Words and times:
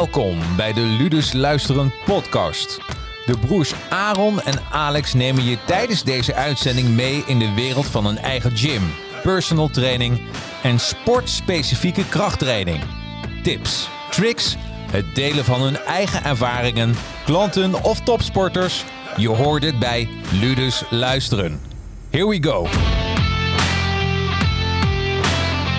Welkom 0.00 0.38
bij 0.56 0.72
de 0.72 0.80
Ludus 0.80 1.32
Luisteren 1.32 1.92
podcast. 2.04 2.80
De 3.26 3.38
broers 3.38 3.72
Aaron 3.88 4.40
en 4.40 4.58
Alex 4.70 5.12
nemen 5.14 5.44
je 5.44 5.58
tijdens 5.66 6.02
deze 6.02 6.34
uitzending 6.34 6.88
mee 6.88 7.22
in 7.26 7.38
de 7.38 7.52
wereld 7.54 7.86
van 7.86 8.06
een 8.06 8.18
eigen 8.18 8.56
gym, 8.56 8.82
personal 9.22 9.68
training 9.68 10.20
en 10.62 10.78
sportspecifieke 10.78 12.08
krachttraining. 12.08 12.80
Tips, 13.42 13.88
tricks, 14.10 14.56
het 14.90 15.14
delen 15.14 15.44
van 15.44 15.62
hun 15.62 15.76
eigen 15.76 16.24
ervaringen, 16.24 16.94
klanten 17.24 17.82
of 17.82 18.00
topsporters. 18.00 18.84
Je 19.16 19.28
hoort 19.28 19.62
het 19.62 19.78
bij 19.78 20.08
Ludus 20.32 20.82
Luisteren. 20.90 21.60
Here 22.10 22.28
we 22.28 22.42
go. 22.42 22.66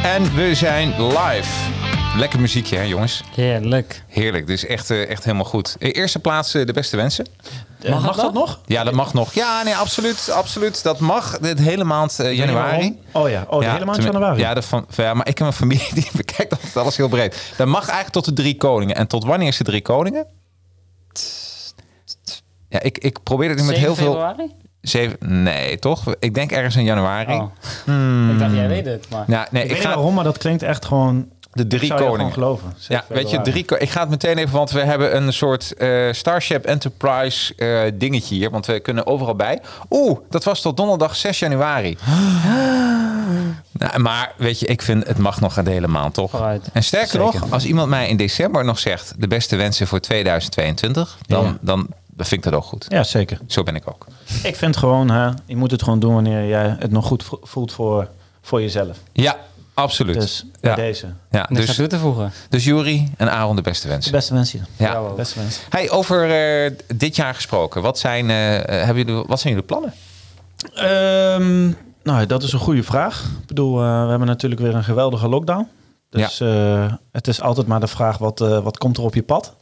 En 0.04 0.36
we 0.36 0.56
zijn 0.56 1.08
live. 1.08 1.71
Lekker 2.18 2.40
muziekje, 2.40 2.76
hè, 2.76 2.84
jongens? 2.84 3.24
Heerlijk. 3.36 4.04
Heerlijk, 4.08 4.48
dus 4.48 4.66
echt, 4.66 4.90
eh, 4.90 5.10
echt 5.10 5.24
helemaal 5.24 5.46
goed. 5.46 5.76
Eh, 5.80 5.90
Eerste 5.96 6.20
plaats 6.20 6.54
eh, 6.54 6.66
de 6.66 6.74
beste 6.74 6.98
wensen. 6.98 7.28
Mag, 7.90 8.04
mag 8.04 8.16
dat 8.16 8.34
nog? 8.34 8.60
Ja, 8.66 8.84
dat 8.84 8.94
mag 8.94 9.14
nog. 9.14 9.34
Ja, 9.34 9.64
nee, 9.64 9.76
absoluut. 9.76 10.30
absoluut. 10.32 10.84
Dat 10.84 11.00
mag. 11.00 11.40
De 11.40 11.62
hele 11.62 11.84
maand 11.84 12.20
januari. 12.32 13.00
Oh 13.12 13.30
ja, 13.30 13.46
oh, 13.50 13.60
de 13.60 13.70
hele 13.70 13.86
maand 13.86 14.04
januari. 14.04 14.40
Ja, 14.40 14.54
de 14.54 14.62
van, 14.62 14.88
ja, 14.96 15.14
maar 15.14 15.28
ik 15.28 15.38
en 15.38 15.44
mijn 15.44 15.56
familie 15.56 15.94
die 16.02 16.10
bekijkt 16.16 16.52
altijd 16.52 16.78
alles 16.78 16.98
heel 16.98 17.08
breed. 17.08 17.54
Dat 17.58 17.68
mag 17.68 17.82
eigenlijk 17.82 18.14
tot 18.14 18.26
de 18.26 18.34
drie 18.34 18.58
koningen. 18.58 18.96
En 18.96 19.08
tot 19.08 19.24
wanneer 19.24 19.48
is 19.48 19.58
de 19.58 19.64
drie 19.64 19.82
koningen? 19.82 20.28
Ja, 22.70 22.82
ik, 22.82 22.98
ik 22.98 23.24
probeer 23.24 23.50
het 23.50 23.60
nu 23.60 23.66
met 23.66 23.76
7 23.76 23.88
heel 23.88 23.96
veel... 23.96 24.50
Zeven, 24.82 25.44
nee, 25.44 25.80
toch? 25.80 26.16
Ik 26.20 26.34
denk 26.34 26.52
ergens 26.52 26.76
in 26.76 26.84
januari. 26.84 27.34
Oh. 27.34 27.44
Hmm. 27.86 28.32
Ik 28.32 28.40
dacht, 28.40 28.54
jij 28.54 28.68
weet 28.68 28.86
het, 28.86 29.10
maar... 29.10 29.24
Ja, 29.28 29.48
nee, 29.52 29.64
ik 29.64 29.70
ik, 29.70 29.76
weet 29.76 29.78
niet 29.78 29.88
ga 29.88 29.96
waarom, 29.96 30.14
maar 30.14 30.24
dat 30.24 30.38
klinkt 30.38 30.64
echt 30.64 30.86
gewoon... 30.86 31.30
de 31.54 31.64
ik 31.64 31.70
drie 31.70 31.86
zou 31.86 32.00
koningen. 32.02 32.34
geloven. 32.34 32.74
Ja, 32.78 33.04
7 33.08 33.16
weet 33.16 33.30
je, 33.30 33.42
drie, 33.42 33.66
ik 33.78 33.90
ga 33.90 34.00
het 34.00 34.10
meteen 34.10 34.38
even, 34.38 34.54
want 34.56 34.72
we 34.72 34.80
hebben 34.84 35.16
een 35.16 35.34
soort 35.34 35.74
eh, 35.74 36.12
Starship 36.12 36.66
Enterprise 36.66 37.56
eh, 37.56 37.92
dingetje 37.94 38.36
hier. 38.36 38.50
Want 38.50 38.66
we 38.66 38.80
kunnen 38.80 39.08
overal 39.08 39.36
bij. 39.36 39.62
Oeh, 39.90 40.20
dat 40.30 40.44
was 40.44 40.62
tot 40.62 40.78
donderdag 40.78 41.16
6 41.16 41.40
januari. 41.40 41.98
Nou, 43.72 44.00
maar 44.00 44.34
weet 44.38 44.60
je, 44.60 44.66
ik 44.66 44.82
vind 44.82 45.08
het 45.08 45.18
mag 45.18 45.40
nog 45.42 45.54
de 45.64 45.70
hele 45.72 45.88
maand, 45.88 46.14
toch? 46.14 46.30
Vooruit. 46.30 46.70
En 46.74 46.84
sterker 46.84 47.10
Zeker. 47.22 47.40
nog, 47.40 47.52
als 47.52 47.66
iemand 47.66 47.90
mij 47.90 48.08
in 48.08 48.18
december 48.18 48.66
nog 48.66 48.80
zegt... 48.80 49.14
de 49.18 49.28
beste 49.28 49.56
wensen 49.56 49.88
voor 49.88 50.00
2022, 50.00 51.18
dan, 51.28 51.44
Ja. 51.46 51.58
dan, 51.62 51.88
vind 52.18 52.32
ik 52.32 52.44
dat 52.44 52.54
ook 52.54 52.64
goed. 52.64 52.86
Ja, 52.90 53.04
zeker. 53.04 53.40
Zo 53.48 53.64
ben 53.64 53.76
ik 53.76 53.84
ook. 53.90 54.06
Ik 54.44 54.56
vind 54.56 54.78
gewoon, 54.78 55.10
hè, 55.10 55.30
je 55.46 55.56
moet 55.56 55.72
het 55.72 55.84
gewoon 55.84 56.00
doen 56.00 56.14
wanneer 56.14 56.48
jij 56.48 56.76
het 56.80 56.92
nog 56.92 57.06
goed 57.06 57.24
vo- 57.24 57.40
voelt 57.44 57.72
voor, 57.74 58.08
voor 58.42 58.62
jezelf. 58.62 58.98
Ja, 59.14 59.38
absoluut. 59.74 60.20
Dus 60.20 60.46
bij 60.60 60.70
ja. 60.72 60.76
deze. 60.76 61.06
Ja, 61.06 61.40
Niks 61.50 61.50
aan 61.50 61.66
dus, 61.66 61.76
toe 61.76 61.88
te 61.88 61.98
voegen. 61.98 62.32
dus 62.50 62.64
Jury 62.64 63.10
en 63.18 63.32
Aaron 63.32 63.56
de 63.56 63.62
beste 63.62 63.88
De 63.88 63.94
wensen. 63.94 64.12
beste 64.12 64.34
wensen. 64.34 64.66
Ja. 64.78 65.02
Beste 65.16 65.40
wensen. 65.40 65.64
Hey, 65.70 65.90
over 65.90 66.32
eh, 66.32 66.72
dit 66.96 67.16
jaar 67.16 67.36
gesproken. 67.36 67.82
Wat 67.82 68.00
zijn, 68.00 68.30
eh, 68.30 68.58
eh, 68.58 68.86
hebben 68.86 69.06
jullie, 69.06 69.24
wat 69.28 69.40
zijn 69.40 69.54
jullie 69.54 69.68
plannen? 69.68 69.94
Ehm, 70.74 71.68
nou, 72.04 72.26
dat 72.26 72.44
is 72.44 72.54
een 72.54 72.60
goede 72.60 72.84
vraag. 72.84 73.24
Ik 73.42 73.48
bedoel, 73.48 73.82
eh, 73.84 74.04
we 74.04 74.10
hebben 74.10 74.28
natuurlijk 74.28 74.62
weer 74.62 74.76
een 74.76 74.84
geweldige 74.84 75.28
lockdown. 75.30 75.68
Dus 76.10 76.40
eh, 76.40 76.94
het 77.12 77.28
is 77.28 77.42
altijd 77.42 77.68
maar 77.68 77.80
de 77.80 77.88
vraag, 77.88 78.18
wat, 78.18 78.42
eh, 78.42 78.64
wat 78.64 78.78
komt 78.78 78.98
er 78.98 79.04
op 79.04 79.14
je 79.16 79.24
pad? 79.24 79.56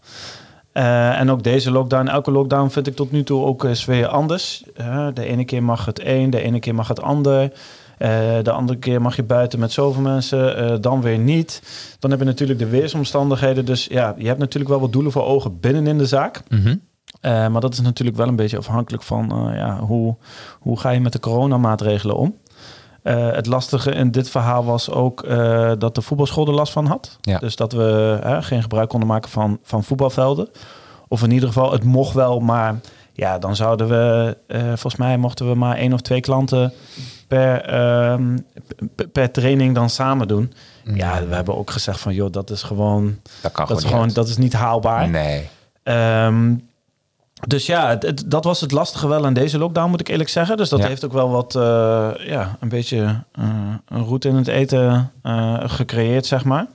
Eh, 0.72 1.20
en 1.20 1.32
ook 1.32 1.44
deze 1.44 1.72
lockdown, 1.72 2.08
elke 2.08 2.32
lockdown 2.32 2.70
vind 2.70 2.88
ik 2.88 2.96
tot 2.96 3.12
nu 3.12 3.24
toe 3.24 3.46
ook 3.46 3.64
eens 3.64 3.86
weer 3.86 4.08
anders. 4.08 4.64
De 5.14 5.26
ene 5.26 5.46
keer 5.46 5.64
mag 5.64 5.86
het 5.86 6.00
een, 6.04 6.30
de 6.30 6.42
ene 6.42 6.60
keer 6.60 6.76
mag 6.76 6.88
het 6.88 7.02
ander. 7.02 7.52
Eh, 8.00 8.38
de 8.44 8.52
andere 8.52 8.80
keer 8.80 9.02
mag 9.02 9.16
je 9.16 9.24
buiten 9.24 9.60
met 9.60 9.72
zoveel 9.72 10.02
mensen, 10.02 10.58
eh, 10.58 10.78
dan 10.82 11.02
weer 11.02 11.18
niet. 11.18 11.62
Dan 12.00 12.10
heb 12.10 12.20
je 12.20 12.26
natuurlijk 12.26 12.60
de 12.60 12.68
weersomstandigheden. 12.68 13.66
Dus 13.66 13.86
ja, 13.86 14.16
je 14.18 14.28
hebt 14.28 14.40
natuurlijk 14.40 14.72
wel 14.72 14.80
wat 14.80 14.92
doelen 14.92 15.12
voor 15.12 15.24
ogen 15.24 15.60
binnenin 15.60 15.98
de 15.98 16.06
zaak. 16.06 16.44
Eh, 17.22 17.48
maar 17.48 17.62
dat 17.62 17.74
is 17.74 17.82
natuurlijk 17.82 18.18
wel 18.18 18.28
een 18.28 18.36
beetje 18.36 18.58
afhankelijk 18.58 19.04
van 19.04 19.52
ja, 19.54 19.80
hoe, 19.80 20.16
hoe 20.60 20.80
ga 20.80 20.90
je 20.90 21.00
met 21.00 21.14
de 21.14 21.20
coronamaatregelen 21.20 22.16
om. 22.16 22.36
Het 23.04 23.46
lastige 23.46 23.92
in 23.92 24.12
dit 24.12 24.30
verhaal 24.30 24.66
was 24.66 24.90
ook 24.90 25.28
dat 25.80 25.96
de 25.96 26.02
voetbalschool 26.02 26.48
er 26.48 26.54
last 26.54 26.74
van 26.74 26.86
had. 26.86 27.18
Ja. 27.22 27.38
Dus 27.38 27.56
dat 27.56 27.72
we 27.72 28.20
geen 28.42 28.62
gebruik 28.62 28.90
konden 28.90 29.08
maken 29.08 29.30
van, 29.30 29.60
van 29.64 29.84
voetbalvelden. 29.84 30.50
Of 31.08 31.24
in 31.24 31.32
ieder 31.32 31.48
geval, 31.48 31.72
het 31.72 31.84
mocht 31.84 32.14
wel, 32.14 32.40
maar 32.40 32.80
ja, 33.20 33.38
dan 33.40 33.56
zouden 33.56 33.88
we, 33.90 34.38
eh, 34.48 34.60
volgens 34.66 34.96
mij 34.96 35.18
mochten 35.18 35.48
we 35.50 35.56
maar 35.56 35.76
één 35.76 35.94
of 35.94 36.02
twee 36.02 36.20
klanten 36.22 36.74
per, 37.28 37.62
ehm, 37.62 38.38
per 39.12 39.32
training 39.32 39.76
dan 39.76 39.90
samen 39.90 40.28
doen. 40.28 40.54
Ja, 40.94 41.26
we 41.28 41.36
hebben 41.36 41.58
ook 41.58 41.72
gezegd 41.72 42.00
van, 42.00 42.14
joh, 42.14 42.32
dat 42.32 42.50
is 42.50 42.64
gewoon, 42.64 43.18
Dat 43.42 43.52
kan 43.52 43.66
dat 43.68 43.78
is, 43.78 43.84
gewoon 43.84 43.90
gewoon 43.92 44.06
niet 44.06 44.16
dat 44.16 44.28
is 44.28 44.38
niet 44.38 44.54
haalbaar. 44.54 45.10
Nee. 45.10 45.50
Ehm, 45.84 46.54
dus 47.48 47.66
ja, 47.66 47.90
het, 47.90 48.04
het- 48.04 48.24
dat 48.28 48.44
was 48.44 48.62
het 48.62 48.72
lastige 48.72 49.08
wel 49.08 49.26
aan 49.26 49.34
deze 49.34 49.58
lockdown, 49.58 49.90
moet 49.90 50.00
ik 50.00 50.08
eerlijk 50.08 50.30
zeggen. 50.30 50.58
Dus 50.58 50.70
dat 50.70 50.80
Ja. 50.80 50.88
heeft 50.88 51.06
ook 51.06 51.14
wel 51.14 51.30
wat, 51.30 51.56
eh, 51.56 52.10
ja, 52.28 52.58
een 52.60 52.70
beetje 52.70 53.24
eh, 53.32 53.44
een 53.88 54.04
route 54.06 54.28
in 54.28 54.36
het 54.36 54.48
eten 54.48 55.12
gecreëerd, 55.60 56.26
zeg 56.26 56.44
maar. 56.46 56.66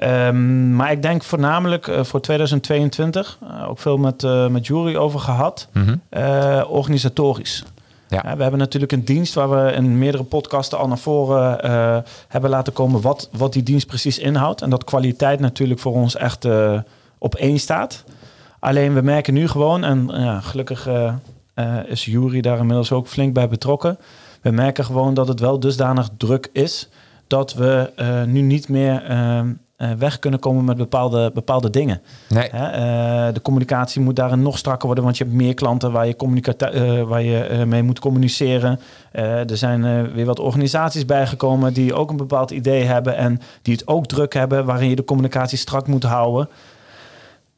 Ehm, 0.00 0.76
maar 0.76 0.92
ik 0.92 1.02
denk 1.02 1.22
voornamelijk 1.22 1.88
eh, 1.88 2.04
voor 2.04 2.20
2022, 2.20 3.38
eh, 3.42 3.68
ook 3.68 3.78
veel 3.78 3.96
met, 3.96 4.22
eh 4.24 4.46
met 4.46 4.66
Jury 4.66 4.96
over 4.96 5.20
gehad, 5.20 5.68
Mhm. 5.72 5.96
organisatorisch. 6.68 7.64
Ja. 8.08 8.36
We 8.36 8.42
hebben 8.42 8.58
natuurlijk 8.60 8.92
een 8.92 9.04
dienst 9.04 9.34
waar 9.34 9.50
we 9.50 9.72
in 9.72 9.98
meerdere 9.98 10.24
podcasten 10.24 10.78
al 10.78 10.88
naar 10.88 10.98
voren 10.98 11.58
hebben 12.28 12.50
laten 12.50 12.72
komen 12.72 13.00
wat, 13.00 13.28
wat 13.32 13.52
die 13.52 13.62
dienst 13.62 13.86
precies 13.86 14.18
inhoudt. 14.18 14.62
En 14.62 14.70
dat 14.70 14.84
kwaliteit 14.84 15.40
natuurlijk 15.40 15.80
voor 15.80 15.92
ons 15.92 16.16
echt 16.16 16.48
op 17.18 17.34
één 17.34 17.58
staat. 17.58 18.04
Alleen 18.60 18.94
we 18.94 19.00
merken 19.00 19.34
nu 19.34 19.48
gewoon, 19.48 19.84
en 19.84 20.08
ja, 20.12 20.40
gelukkig 20.40 20.88
is 21.86 22.04
Jury 22.04 22.40
daar 22.40 22.58
inmiddels 22.58 22.92
ook 22.92 23.06
flink 23.06 23.32
bij 23.34 23.48
betrokken. 23.48 23.98
We 24.42 24.50
merken 24.50 24.84
gewoon 24.84 25.14
dat 25.14 25.28
het 25.28 25.40
wel 25.40 25.60
dusdanig 25.60 26.08
druk 26.16 26.48
is 26.52 26.88
dat 27.30 27.54
we 27.54 27.90
nu 28.26 28.40
niet 28.40 28.68
meer 28.68 29.04
eh, 29.04 29.38
eh, 29.38 29.46
weg 29.98 30.18
kunnen 30.18 30.40
komen 30.40 30.64
met 30.64 30.76
bepaalde, 30.76 31.30
bepaalde 31.34 31.70
dingen. 31.70 32.00
Nee. 32.28 32.48
Hè, 32.52 32.66
eh, 32.66 33.34
de 33.34 33.42
communicatie 33.42 34.00
moet 34.00 34.16
daarin 34.16 34.42
nog 34.42 34.58
strakker 34.58 34.86
worden, 34.86 35.04
want 35.04 35.18
je 35.18 35.24
hebt 35.24 35.36
meer 35.36 35.54
klanten 35.54 35.92
waar 35.92 36.06
je, 36.06 36.16
eh, 36.16 37.02
waar 37.02 37.22
je 37.22 37.44
eh, 37.44 37.64
mee 37.64 37.82
moet 37.82 37.98
communiceren. 37.98 38.80
Eh, 39.12 39.50
er 39.50 39.56
zijn 39.56 39.84
eh, 39.84 40.14
weer 40.14 40.26
wat 40.26 40.38
organisaties 40.38 41.04
bijgekomen 41.04 41.72
die 41.72 41.94
ook 41.94 42.10
een 42.10 42.16
bepaald 42.16 42.50
idee 42.50 42.84
hebben 42.84 43.16
en 43.16 43.40
die 43.62 43.74
het 43.74 43.86
ook 43.86 44.06
druk 44.06 44.34
hebben, 44.34 44.64
waarin 44.64 44.88
je 44.88 44.96
de 44.96 45.04
communicatie 45.04 45.58
strak 45.58 45.86
moet 45.86 46.02
houden. 46.02 46.48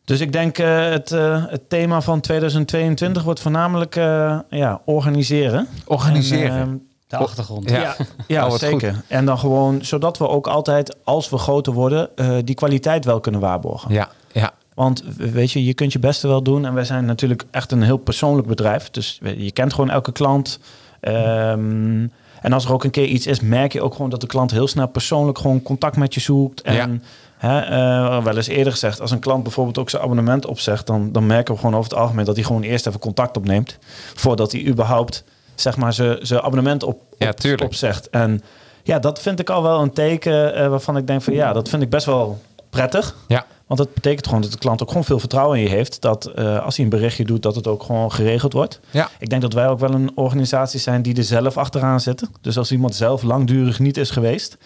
Dus 0.05 0.21
ik 0.21 0.33
denk 0.33 0.59
uh, 0.59 0.89
het, 0.91 1.11
uh, 1.11 1.45
het 1.49 1.69
thema 1.69 2.01
van 2.01 2.21
2022 2.21 3.23
wordt 3.23 3.41
voornamelijk 3.41 3.97
uh, 3.97 4.39
ja, 4.49 4.81
organiseren. 4.85 5.67
Organiseren. 5.85 6.51
En, 6.51 6.69
uh, 6.69 6.92
De 7.19 7.25
achtergrond. 7.25 7.71
Ja. 7.71 7.97
ja, 8.27 8.47
Oh, 8.47 8.53
zeker. 8.55 8.95
goed. 8.95 9.03
En 9.09 9.25
dan 9.27 9.39
gewoon, 9.39 9.85
zodat 9.85 10.19
we 10.19 10.29
ook 10.29 10.47
altijd, 10.47 10.97
als 11.05 11.29
we 11.31 11.39
groter 11.39 11.73
worden, 11.73 12.09
uh, 12.17 12.37
die 12.45 12.55
kwaliteit 12.55 13.05
wel 13.05 13.21
kunnen 13.21 13.41
waarborgen. 13.41 13.93
Ja, 13.93 14.09
ja. 14.33 14.53
Want 14.75 15.05
weet 15.17 15.51
je, 15.51 15.65
je 15.65 15.75
kunt 15.75 15.93
je 15.93 15.99
beste 15.99 16.29
wel 16.29 16.43
doen. 16.43 16.65
En 16.67 16.75
wij 16.75 16.85
zijn 16.85 17.05
natuurlijk 17.05 17.45
echt 17.51 17.73
een 17.73 17.83
heel 17.83 17.97
persoonlijk 17.97 18.49
bedrijf. 18.49 18.91
Dus 18.91 19.21
je 19.37 19.53
kent 19.53 19.73
gewoon 19.75 19.91
elke 19.91 20.13
klant. 20.13 20.59
Um, 21.01 22.13
en 22.43 22.53
als 22.53 22.65
er 22.65 22.73
ook 22.73 22.85
een 22.85 22.91
keer 22.91 23.05
iets 23.07 23.27
is, 23.27 23.41
merk 23.41 23.73
je 23.73 23.83
ook 23.83 23.95
gewoon 23.95 24.11
dat 24.11 24.21
de 24.21 24.27
klant 24.27 24.51
heel 24.51 24.67
snel 24.69 24.87
persoonlijk 24.89 25.39
gewoon 25.39 25.63
contact 25.63 25.97
met 25.97 26.15
je 26.15 26.21
zoekt. 26.21 26.63
En 26.63 26.75
Ja. 26.75 26.89
hè, 27.37 27.71
uh, 28.19 28.25
wel 28.25 28.37
eens 28.37 28.47
eerder 28.47 28.73
gezegd, 28.73 29.01
als 29.01 29.11
een 29.11 29.19
klant 29.19 29.43
bijvoorbeeld 29.43 29.79
ook 29.79 29.91
zijn 29.91 30.03
abonnement 30.03 30.47
opzegt, 30.47 30.87
dan, 30.87 31.13
dan 31.13 31.27
merken 31.27 31.55
we 31.55 31.61
gewoon 31.61 31.77
over 31.77 31.91
het 31.91 31.99
algemeen 32.01 32.25
dat 32.25 32.35
hij 32.37 32.45
gewoon 32.45 32.63
eerst 32.63 32.87
even 32.87 33.01
contact 33.01 33.37
opneemt. 33.37 33.79
Voordat 34.15 34.53
hij 34.53 34.67
überhaupt 34.67 35.25
zeg 35.55 35.77
maar 35.77 35.93
zijn 35.93 36.41
abonnement 36.43 36.83
op, 36.83 36.95
op, 36.95 37.15
Ja, 37.19 37.33
tuurlijk. 37.33 37.63
opzegt. 37.63 38.11
En 38.11 38.43
ja, 38.83 38.99
dat 38.99 39.21
vind 39.21 39.41
ik 39.41 39.51
al 39.51 39.63
wel 39.63 39.81
een 39.81 39.93
teken 39.93 40.59
uh, 40.61 40.69
waarvan 40.69 40.97
ik 40.97 41.07
denk 41.07 41.23
van 41.23 41.35
ja, 41.35 41.53
dat 41.53 41.69
vind 41.69 41.83
ik 41.83 41.91
best 41.91 42.07
wel 42.07 42.41
prettig. 42.71 43.17
Ja. 43.29 43.45
Want 43.67 43.81
dat 43.81 43.95
betekent 43.95 44.27
gewoon 44.27 44.43
dat 44.43 44.53
de 44.53 44.59
klant 44.59 44.83
ook 44.83 44.89
gewoon 44.89 45.05
veel 45.05 45.19
vertrouwen 45.19 45.59
in 45.59 45.63
je 45.63 45.69
heeft. 45.71 46.01
Dat 46.01 46.33
uh, 46.39 46.65
als 46.65 46.77
hij 46.77 46.85
een 46.85 46.91
berichtje 46.91 47.25
doet, 47.25 47.43
dat 47.43 47.55
het 47.55 47.67
ook 47.67 47.83
gewoon 47.83 48.13
geregeld 48.13 48.53
wordt. 48.53 48.81
Ja. 48.91 49.09
Ik 49.19 49.29
denk 49.29 49.43
dat 49.43 49.53
wij 49.53 49.69
ook 49.69 49.79
wel 49.79 49.95
een 49.95 50.11
organisatie 50.15 50.81
zijn 50.81 51.03
die 51.03 51.17
er 51.17 51.25
zelf 51.25 51.57
achteraan 51.57 52.01
zitten. 52.01 52.29
Dus 52.41 52.59
als 52.59 52.73
iemand 52.73 52.95
zelf 52.95 53.23
langdurig 53.23 53.79
niet 53.79 53.97
is 53.97 54.11
geweest, 54.11 54.57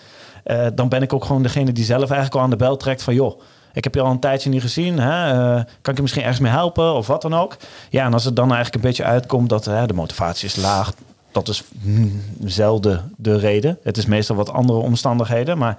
uh, 0.47 0.67
dan 0.75 0.89
ben 0.89 1.03
ik 1.03 1.13
ook 1.13 1.25
gewoon 1.25 1.43
degene 1.43 1.73
die 1.73 1.85
zelf 1.85 2.03
eigenlijk 2.11 2.35
al 2.35 2.41
aan 2.41 2.51
de 2.51 2.57
bel 2.57 2.77
trekt 2.77 3.03
van 3.03 3.15
joh. 3.15 3.41
Ik 3.77 3.85
heb 3.85 3.95
je 3.95 4.01
al 4.01 4.11
een 4.11 4.21
tijdje 4.21 4.51
niet 4.51 4.61
gezien. 4.61 4.99
Hè? 4.99 5.33
Uh, 5.33 5.55
kan 5.55 5.91
ik 5.91 5.97
je 5.97 6.03
misschien 6.03 6.23
ergens 6.23 6.41
mee 6.41 6.53
helpen 6.53 6.95
of 6.95 7.07
wat 7.07 7.23
dan 7.23 7.35
ook? 7.35 7.57
Ja, 7.91 8.05
en 8.05 8.13
als 8.13 8.25
het 8.25 8.37
dan 8.37 8.47
eigenlijk 8.47 8.75
een 8.75 8.91
beetje 8.91 9.05
uitkomt 9.05 9.49
dat 9.49 9.65
de 9.65 9.95
motivatie 9.95 10.49
is 10.49 10.57
laag, 10.57 10.93
dat 11.33 11.49
is 11.49 11.65
mm, 11.81 12.23
zelden 12.45 13.13
de 13.17 13.39
reden. 13.39 13.79
Het 13.83 13.97
is 13.97 14.07
meestal 14.07 14.37
wat 14.37 14.53
andere 14.53 14.79
omstandigheden, 14.79 15.59
maar 15.59 15.79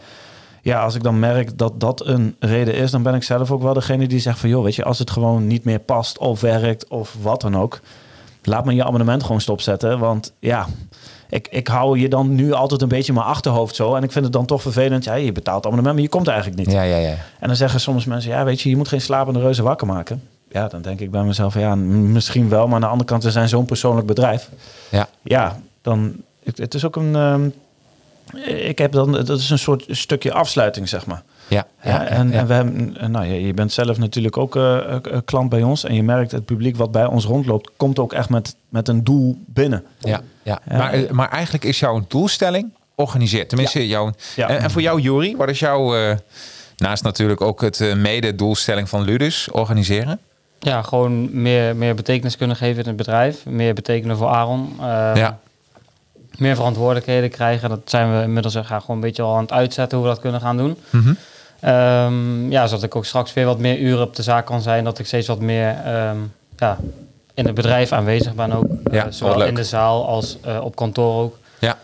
ja, 0.62 0.84
als 0.84 0.96
ik 0.96 1.04
dan 1.04 1.20
merk 1.20 1.58
dat 1.58 1.80
dat 1.80 2.06
een 2.06 2.36
reden 2.40 2.74
is, 2.74 2.92
dan 2.92 3.04
ben 3.04 3.16
ik 3.16 3.24
zelf 3.24 3.52
ook 3.52 3.62
wel 3.62 3.74
degene 3.74 4.08
die 4.08 4.20
zegt 4.20 4.40
van 4.40 4.50
joh, 4.50 4.64
weet 4.64 4.76
je, 4.76 4.84
als 4.84 5.00
het 5.00 5.12
gewoon 5.12 5.48
niet 5.48 5.64
meer 5.64 5.80
past 5.80 6.18
of 6.18 6.42
werkt 6.42 6.88
of 6.88 7.16
wat 7.22 7.42
dan 7.42 7.58
ook, 7.58 7.80
laat 8.44 8.66
me 8.66 8.74
je 8.74 8.84
abonnement 8.84 9.24
gewoon 9.24 9.42
stopzetten. 9.42 10.00
Want 10.00 10.34
ja, 10.40 10.68
ik, 11.30 11.48
ik 11.50 11.68
hou 11.68 12.00
je 12.00 12.10
dan 12.10 12.36
nu 12.36 12.52
altijd 12.52 12.82
een 12.82 12.88
beetje 12.88 13.08
in 13.08 13.14
mijn 13.14 13.30
achterhoofd 13.30 13.76
zo. 13.76 13.96
En 13.96 14.04
ik 14.04 14.12
vind 14.12 14.24
het 14.24 14.34
dan 14.34 14.46
toch 14.46 14.62
vervelend. 14.62 15.04
Ja, 15.04 15.14
je 15.14 15.32
betaalt 15.32 15.66
abonnement, 15.66 15.96
maar 15.96 16.04
je 16.04 16.10
komt 16.10 16.28
eigenlijk 16.28 16.60
niet. 16.60 16.72
Ja, 16.72 16.82
ja, 16.82 16.98
ja. 16.98 17.16
En 17.40 17.48
dan 17.48 17.56
zeggen 17.56 17.80
soms 17.80 18.06
mensen, 18.06 18.32
ja, 18.32 18.44
weet 18.44 18.62
je, 18.62 18.70
je 18.70 18.78
moet 18.78 18.88
geen 18.88 19.02
slapende 19.02 19.40
reuzen 19.40 19.64
wakker 19.64 19.88
maken. 19.88 20.24
Ja, 20.52 20.68
dan 20.68 20.82
denk 20.82 21.00
ik 21.00 21.12
bij 21.12 21.24
mezelf, 21.24 21.54
ja, 21.54 21.76
misschien 21.76 22.50
wel. 22.50 22.66
Maar 22.66 22.76
aan 22.76 22.82
de 22.82 22.88
andere 22.88 23.10
kant, 23.10 23.24
we 23.24 23.32
zijn 23.32 23.50
zo'n 23.50 23.66
persoonlijk 23.66 24.08
bedrijf. 24.08 24.50
Ja. 24.90 25.08
Ja, 25.22 25.60
dan, 25.82 26.16
het, 26.44 26.58
het 26.58 26.74
is 26.74 26.86
ook 26.86 26.96
een, 26.96 27.16
ehm, 27.16 27.50
ik 28.68 28.78
heb 28.78 28.92
dan, 28.92 29.12
dat 29.12 29.40
is 29.40 29.50
een 29.50 29.60
soort 29.60 29.86
stukje 29.90 30.34
afsluiting, 30.34 30.90
zeg 30.90 31.06
maar. 31.06 31.24
Ja, 31.48 31.66
Ja, 31.84 32.06
en, 32.06 32.32
en 32.32 32.48
we 32.48 32.54
hebben, 32.54 32.96
nou, 33.12 33.26
ja, 33.26 33.34
je 33.34 33.54
bent 33.54 33.72
zelf 33.72 33.98
natuurlijk 33.98 34.38
ook 34.38 34.56
eh, 34.56 34.96
klant 35.26 35.50
bij 35.50 35.64
ons. 35.64 35.84
En 35.84 35.94
je 35.96 36.04
merkt 36.04 36.32
het 36.32 36.46
publiek 36.46 36.76
wat 36.78 36.92
bij 36.92 37.06
ons 37.06 37.26
rondloopt, 37.26 37.72
komt 37.78 38.00
ook 38.00 38.14
echt 38.14 38.30
met, 38.30 38.56
met 38.70 38.88
een 38.88 39.04
doel 39.04 39.38
binnen. 39.46 39.84
ja, 40.00 40.22
ja. 40.44 40.60
Ja. 40.70 40.78
Maar, 40.78 40.96
maar 41.12 41.30
eigenlijk 41.30 41.64
is 41.64 41.80
jouw 41.80 42.06
doelstelling 42.08 42.70
organiseerd. 42.96 43.50
Tenminste, 43.50 43.88
jouw... 43.88 44.12
Ja. 44.36 44.48
En, 44.50 44.60
en 44.60 44.72
voor 44.72 44.82
jou, 44.82 45.02
Jori, 45.02 45.36
wat 45.36 45.50
is 45.50 45.60
jouw... 45.60 45.96
eh, 45.96 46.16
naast 46.78 47.04
natuurlijk 47.04 47.42
ook 47.42 47.62
het 47.62 47.94
mede-doelstelling 47.96 48.90
van 48.90 49.02
Ludus, 49.04 49.52
organiseren? 49.52 50.20
Ja, 50.60 50.82
gewoon 50.82 51.42
meer, 51.42 51.76
meer 51.76 51.96
betekenis 51.96 52.38
kunnen 52.38 52.56
geven 52.56 52.82
in 52.82 52.88
het 52.88 52.98
bedrijf. 52.98 53.46
Meer 53.46 53.74
betekenen 53.74 54.18
voor 54.18 54.28
Aaron. 54.28 54.76
Ehm, 54.80 55.18
Ja. 55.18 55.40
Meer 56.38 56.56
verantwoordelijkheden 56.56 57.30
krijgen. 57.30 57.70
Dat 57.70 57.80
zijn 57.86 58.18
we 58.18 58.24
inmiddels 58.24 58.56
eh, 58.56 58.66
gewoon 58.66 58.82
een 58.88 59.00
beetje 59.00 59.22
al 59.24 59.36
aan 59.36 59.42
het 59.42 59.52
uitzetten 59.52 59.98
hoe 59.98 60.08
we 60.08 60.14
dat 60.14 60.22
kunnen 60.22 60.42
gaan 60.42 60.58
doen. 60.58 60.78
Mhm. 60.90 61.14
Ehm, 61.60 62.52
ja, 62.52 62.68
zodat 62.68 62.84
ik 62.84 62.96
ook 62.96 63.06
straks 63.06 63.34
weer 63.34 63.46
wat 63.46 63.60
meer 63.60 63.78
uren 63.80 64.04
op 64.04 64.16
de 64.16 64.24
zaak 64.24 64.46
kan 64.46 64.62
zijn. 64.62 64.84
Dat 64.84 65.00
ik 65.00 65.06
steeds 65.06 65.28
wat 65.28 65.40
meer 65.40 65.76
ehm, 65.86 66.18
ja, 66.58 66.78
in 67.34 67.46
het 67.46 67.56
bedrijf 67.56 67.92
aanwezig 67.92 68.34
ben 68.36 68.52
ook. 68.52 68.66
Ja, 68.92 69.06
Eh, 69.06 69.12
zowel 69.12 69.44
in 69.46 69.56
de 69.56 69.64
zaal 69.64 70.08
als 70.08 70.38
eh, 70.42 70.60
op 70.64 70.76
kantoor 70.76 71.22
ook. 71.22 71.38
Ja. 71.60 71.78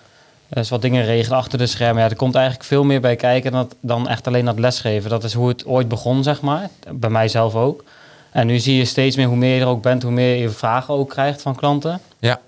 Dus 0.47 0.69
wat 0.69 0.81
dingen 0.81 1.05
regelen 1.05 1.37
achter 1.37 1.57
de 1.57 1.65
schermen. 1.67 2.03
Ja, 2.03 2.09
er 2.09 2.15
komt 2.15 2.35
eigenlijk 2.35 2.65
veel 2.65 2.83
meer 2.83 3.01
bij 3.01 3.15
kijken 3.15 3.51
dan, 3.51 3.69
dan 3.79 4.07
echt 4.07 4.27
alleen 4.27 4.45
dat 4.45 4.59
lesgeven. 4.59 5.09
Dat 5.09 5.23
is 5.23 5.33
hoe 5.33 5.47
het 5.47 5.65
ooit 5.65 5.87
begon, 5.87 6.23
zeg 6.23 6.41
maar. 6.41 6.69
Bij 6.91 7.09
mij 7.09 7.27
zelf 7.27 7.55
ook. 7.55 7.83
En 8.31 8.47
nu 8.47 8.59
zie 8.59 8.77
je 8.77 8.85
steeds 8.85 9.15
meer 9.15 9.27
hoe 9.27 9.35
meer 9.37 9.55
je 9.55 9.61
er 9.61 9.67
ook 9.67 9.81
bent, 9.81 10.03
hoe 10.03 10.11
meer 10.11 10.35
je 10.35 10.49
vragen 10.49 10.93
ook 10.93 11.09
krijgt 11.09 11.41
van 11.41 11.55
klanten. 11.55 11.99
Ja. 12.19 12.39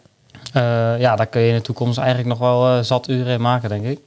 Eh, 0.53 0.99
ja, 0.99 1.15
daar 1.15 1.25
kun 1.25 1.41
je 1.41 1.47
in 1.49 1.55
de 1.55 1.61
toekomst 1.61 1.97
eigenlijk 1.97 2.27
nog 2.27 2.37
wel 2.37 2.67
eh, 2.77 2.83
zat 2.83 3.07
uren 3.07 3.33
in 3.33 3.41
maken, 3.41 3.69
denk 3.69 3.85
ik. 3.85 3.99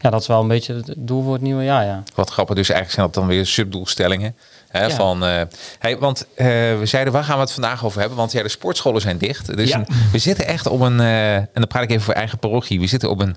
Ja, 0.00 0.10
dat 0.10 0.20
is 0.20 0.26
wel 0.26 0.40
een 0.40 0.48
beetje 0.48 0.74
het 0.74 0.94
doel 0.96 1.22
voor 1.22 1.32
het 1.32 1.42
nieuwe 1.42 1.64
jaar, 1.64 1.84
ja. 1.84 2.02
Wat 2.14 2.30
grappig, 2.30 2.54
dus 2.56 2.68
eigenlijk 2.68 2.94
zijn 3.00 3.06
dat 3.06 3.14
dan 3.14 3.26
weer 3.26 3.46
subdoelstellingen. 3.46 4.36
Hè, 4.68 4.84
Ja. 4.86 4.90
van, 4.94 5.24
eh, 5.24 5.40
hey, 5.78 5.98
want 5.98 6.26
eh, 6.34 6.46
we 6.78 6.80
zeiden, 6.84 7.12
waar 7.12 7.24
gaan 7.24 7.34
we 7.36 7.40
het 7.40 7.52
vandaag 7.52 7.84
over 7.84 8.00
hebben? 8.00 8.18
Want 8.18 8.32
ja, 8.32 8.42
de 8.42 8.48
sportscholen 8.48 9.00
zijn 9.00 9.18
dicht. 9.18 9.56
Dus 9.56 9.68
Ja. 9.68 9.78
een- 9.78 9.86
we 10.12 10.18
zitten 10.18 10.46
echt 10.46 10.66
op 10.66 10.80
een, 10.80 11.00
eh, 11.00 11.34
en 11.36 11.48
dan 11.52 11.66
praat 11.66 11.82
ik 11.82 11.90
even 11.90 12.02
voor 12.02 12.14
eigen 12.14 12.38
parochie. 12.38 12.80
We 12.80 12.86
zitten 12.86 13.10
op 13.10 13.20
een, 13.20 13.36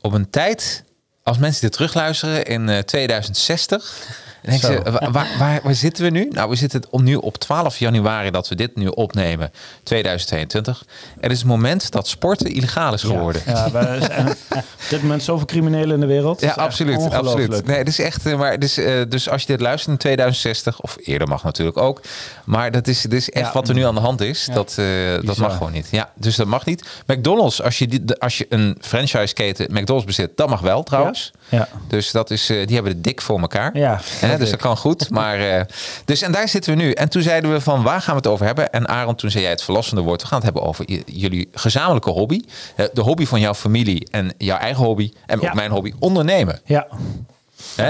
op 0.00 0.12
een 0.12 0.30
tijd, 0.30 0.84
als 1.22 1.38
mensen 1.38 1.60
dit 1.60 1.72
terugluisteren, 1.72 2.44
in 2.44 2.68
eh, 2.68 2.78
2060. 2.78 4.02
Wa- 4.44 5.10
waar, 5.10 5.28
waar, 5.38 5.60
waar 5.62 5.74
zitten 5.74 6.04
we 6.04 6.10
nu? 6.10 6.28
Nou, 6.30 6.48
we 6.50 6.56
zitten 6.56 6.82
op, 6.90 7.00
nu 7.02 7.14
op 7.14 7.36
12 7.38 7.78
januari 7.78 8.30
dat 8.30 8.48
we 8.48 8.54
dit 8.54 8.76
nu 8.76 8.86
opnemen, 8.86 9.50
2022. 9.82 10.84
Het 11.20 11.30
is 11.32 11.38
het 11.38 11.46
moment 11.46 11.90
dat 11.92 12.08
sporten 12.08 12.50
illegaal 12.50 12.92
is 12.94 13.02
geworden. 13.02 13.42
Ja, 13.46 13.68
ja 13.72 13.96
op 14.56 14.88
dit 14.90 15.02
moment 15.02 15.22
zoveel 15.22 15.46
criminelen 15.46 15.94
in 15.94 16.00
de 16.00 16.06
wereld. 16.06 16.40
Ja, 16.40 16.52
absoluut. 16.52 17.10
absoluut. 17.12 17.66
Nee, 17.66 17.76
het 17.78 17.88
is 17.88 17.98
echt. 17.98 18.26
eh, 18.26 18.38
Maar 18.38 18.58
dus, 18.58 18.74
dus 19.08 19.28
als 19.28 19.40
je 19.40 19.46
dit 19.46 19.60
luistert 19.60 19.90
in 19.92 19.98
2060, 19.98 20.80
of 20.80 20.96
eerder 21.00 21.28
mag 21.28 21.42
natuurlijk 21.44 21.76
ook. 21.76 22.00
Maar 22.44 22.70
dat 22.70 22.86
is, 22.88 23.00
dit 23.02 23.12
is 23.12 23.30
echt 23.30 23.46
Ja. 23.46 23.52
wat 23.52 23.68
er 23.68 23.74
nu 23.74 23.82
aan 23.84 23.94
de 23.94 24.00
hand 24.00 24.20
is. 24.20 24.44
Ja. 24.46 24.54
Dat, 24.54 24.74
eh, 24.78 24.86
dat 25.22 25.36
mag 25.36 25.52
gewoon 25.56 25.72
niet. 25.72 25.88
Ja, 25.90 26.10
dus 26.14 26.36
dat 26.36 26.46
mag 26.46 26.64
niet. 26.66 26.84
McDonald's, 27.06 27.62
als 27.62 27.78
je, 27.78 27.86
die, 27.88 28.14
als 28.18 28.38
je 28.38 28.46
een 28.48 28.76
franchise-keten 28.80 29.66
McDonald's 29.70 30.04
bezit, 30.06 30.36
dat 30.36 30.48
mag 30.48 30.60
wel 30.60 30.82
trouwens. 30.82 31.30
Ja, 31.34 31.40
Dus 31.88 32.10
dat 32.10 32.30
is, 32.30 32.50
eh, 32.50 32.66
die 32.66 32.74
hebben 32.74 32.92
het 32.92 33.04
dik 33.04 33.20
voor 33.20 33.40
elkaar. 33.40 33.78
ja. 33.78 34.00
Dus 34.38 34.50
dat 34.50 34.60
kan 34.60 34.76
goed. 34.76 35.10
Maar, 35.10 35.38
eh, 35.40 35.60
dus 36.04 36.22
en 36.22 36.32
daar 36.32 36.48
zitten 36.48 36.76
we 36.76 36.82
nu. 36.82 36.90
En 36.92 37.08
toen 37.08 37.22
zeiden 37.22 37.52
we 37.52 37.60
van 37.60 37.82
waar 37.82 38.00
gaan 38.00 38.14
we 38.14 38.20
het 38.20 38.26
over 38.30 38.46
hebben? 38.46 38.72
En 38.72 38.88
Aaron, 38.88 39.14
toen 39.14 39.30
zei 39.30 39.42
jij 39.42 39.52
het 39.52 39.62
verlossende 39.62 40.02
woord. 40.02 40.20
We 40.22 40.26
gaan 40.26 40.36
het 40.36 40.44
hebben 40.44 40.62
over 40.62 40.84
jullie 41.06 41.48
gezamenlijke 41.52 42.10
hobby. 42.10 42.40
Eh, 42.76 42.86
de 42.92 43.00
hobby 43.00 43.26
van 43.26 43.40
jouw 43.40 43.54
familie 43.54 44.08
en 44.10 44.32
jouw 44.38 44.58
eigen 44.58 44.84
hobby. 44.84 45.12
En 45.26 45.40
Ja. 45.40 45.48
ook 45.48 45.54
mijn 45.54 45.70
hobby, 45.70 45.92
ondernemen. 45.98 46.60
Ja? 46.64 46.86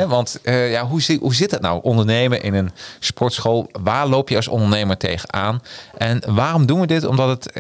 Want 0.09 0.39
ja, 0.45 0.87
hoe, 0.87 1.03
zi- 1.03 1.19
hoe 1.21 1.35
zit 1.35 1.51
het 1.51 1.61
nou? 1.61 1.81
Ondernemen 1.83 2.43
in 2.43 2.55
een 2.55 2.71
sportschool. 2.99 3.69
Waar 3.83 4.07
loop 4.07 4.29
je 4.29 4.37
als 4.37 4.49
ondernemer 4.49 4.97
tegenaan? 4.97 5.61
En 5.99 6.23
waarom 6.35 6.67
doen 6.67 6.81
we 6.81 6.87
dit? 6.87 7.05
Omdat 7.07 7.29
het, 7.29 7.55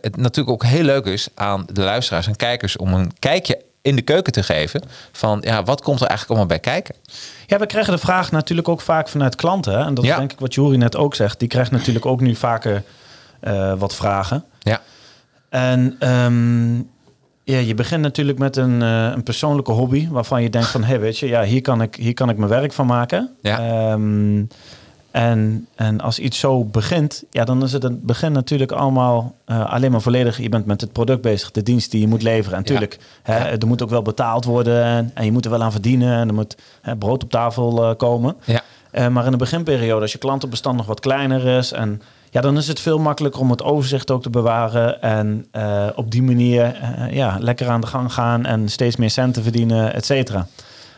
het 0.00 0.16
natuurlijk 0.16 0.50
ook 0.50 0.64
heel 0.64 0.82
leuk 0.82 1.04
is 1.06 1.28
aan 1.34 1.66
de 1.72 1.82
luisteraars 1.82 2.26
en 2.26 2.36
kijkers 2.36 2.76
om 2.76 2.94
een 2.94 3.12
kijkje 3.18 3.60
in 3.82 3.96
de 3.96 4.02
keuken 4.02 4.32
te 4.32 4.42
geven. 4.42 4.82
Van 5.12 5.38
ja, 5.44 5.62
wat 5.62 5.82
komt 5.82 6.00
er 6.00 6.06
eigenlijk 6.06 6.38
allemaal 6.40 6.58
bij 6.58 6.72
kijken? 6.72 6.94
Ja, 7.46 7.58
we 7.58 7.66
krijgen 7.66 7.92
de 7.92 7.98
vraag 7.98 8.30
natuurlijk 8.32 8.68
ook 8.68 8.80
vaak 8.80 9.08
vanuit 9.08 9.34
klanten. 9.34 9.72
Hè? 9.72 9.84
En 9.84 9.94
dat 9.94 10.04
Ja. 10.04 10.10
is 10.12 10.18
denk 10.18 10.32
ik 10.32 10.40
wat 10.40 10.54
Juri 10.54 10.76
net 10.76 10.96
ook 10.96 11.14
zegt. 11.14 11.38
Die 11.38 11.48
krijgt 11.48 11.70
natuurlijk 11.70 12.06
ook 12.06 12.20
nu 12.20 12.34
vaker 12.34 12.82
eh, 13.40 13.74
wat 13.78 13.94
vragen. 13.94 14.44
Ja, 14.58 14.80
En 15.48 15.96
ehm, 15.98 16.74
ja, 17.44 17.58
je 17.58 17.74
begint 17.74 18.02
natuurlijk 18.02 18.38
met 18.38 18.56
een, 18.56 18.82
eh, 18.82 19.10
een 19.14 19.22
persoonlijke 19.22 19.72
hobby... 19.72 20.08
waarvan 20.10 20.42
je 20.42 20.50
denkt 20.50 20.68
van, 20.68 20.80
hé, 20.82 20.88
hey, 20.88 21.00
weet 21.00 21.18
je, 21.18 21.26
ja, 21.28 21.42
hier, 21.42 21.60
kan 21.60 21.82
ik, 21.82 21.94
hier 21.94 22.14
kan 22.14 22.28
ik 22.30 22.36
mijn 22.36 22.50
werk 22.50 22.72
van 22.72 22.86
maken. 22.86 23.30
Ja. 23.42 23.58
Ehm, 23.58 24.44
en, 25.10 25.66
en 25.74 26.00
als 26.00 26.18
iets 26.18 26.38
zo 26.38 26.64
begint, 26.64 27.24
ja, 27.30 27.44
dan 27.44 27.62
is 27.62 27.72
het 27.72 27.84
een 27.84 28.00
begin 28.02 28.32
natuurlijk 28.32 28.72
allemaal 28.72 29.34
eh, 29.44 29.72
alleen 29.72 29.90
maar 29.90 30.00
volledig. 30.00 30.38
Je 30.40 30.48
bent 30.48 30.66
met 30.66 30.80
het 30.80 30.92
product 30.92 31.22
bezig, 31.22 31.50
de 31.50 31.62
dienst 31.62 31.90
die 31.90 32.00
je 32.00 32.06
moet 32.08 32.22
leveren. 32.22 32.52
En 32.52 32.62
natuurlijk, 32.62 32.98
hè, 33.22 33.38
Ja. 33.38 33.50
er 33.58 33.66
moet 33.66 33.82
ook 33.82 33.90
wel 33.90 34.02
betaald 34.02 34.44
worden 34.44 34.84
en, 34.84 35.10
en 35.14 35.24
je 35.24 35.32
moet 35.32 35.44
er 35.44 35.50
wel 35.50 35.62
aan 35.62 35.72
verdienen. 35.72 36.18
En 36.18 36.28
er 36.28 36.34
moet 36.34 36.56
hè, 36.82 36.96
brood 36.96 37.22
op 37.22 37.30
tafel 37.30 37.84
eh, 37.84 37.96
komen. 37.96 38.36
ja, 38.44 38.62
Eh, 38.90 39.08
maar 39.08 39.24
in 39.24 39.30
de 39.30 39.36
beginperiode, 39.36 40.00
als 40.00 40.12
je 40.12 40.18
klantenbestand 40.18 40.76
nog 40.76 40.86
wat 40.86 41.00
kleiner 41.00 41.46
is... 41.46 41.72
En, 41.72 42.02
ja, 42.30 42.40
dan 42.40 42.56
is 42.56 42.68
het 42.68 42.80
veel 42.80 42.98
makkelijker 42.98 43.40
om 43.40 43.50
het 43.50 43.62
overzicht 43.62 44.10
ook 44.10 44.22
te 44.22 44.30
bewaren... 44.30 45.02
en 45.02 45.46
op 45.96 46.10
die 46.10 46.22
manier 46.22 46.76
ja, 47.10 47.36
lekker 47.40 47.68
aan 47.68 47.80
de 47.80 47.86
gang 47.86 48.12
gaan... 48.12 48.46
en 48.46 48.68
steeds 48.68 48.96
meer 48.96 49.10
centen 49.10 49.42
verdienen, 49.42 49.94
et 49.94 50.04
cetera. 50.04 50.46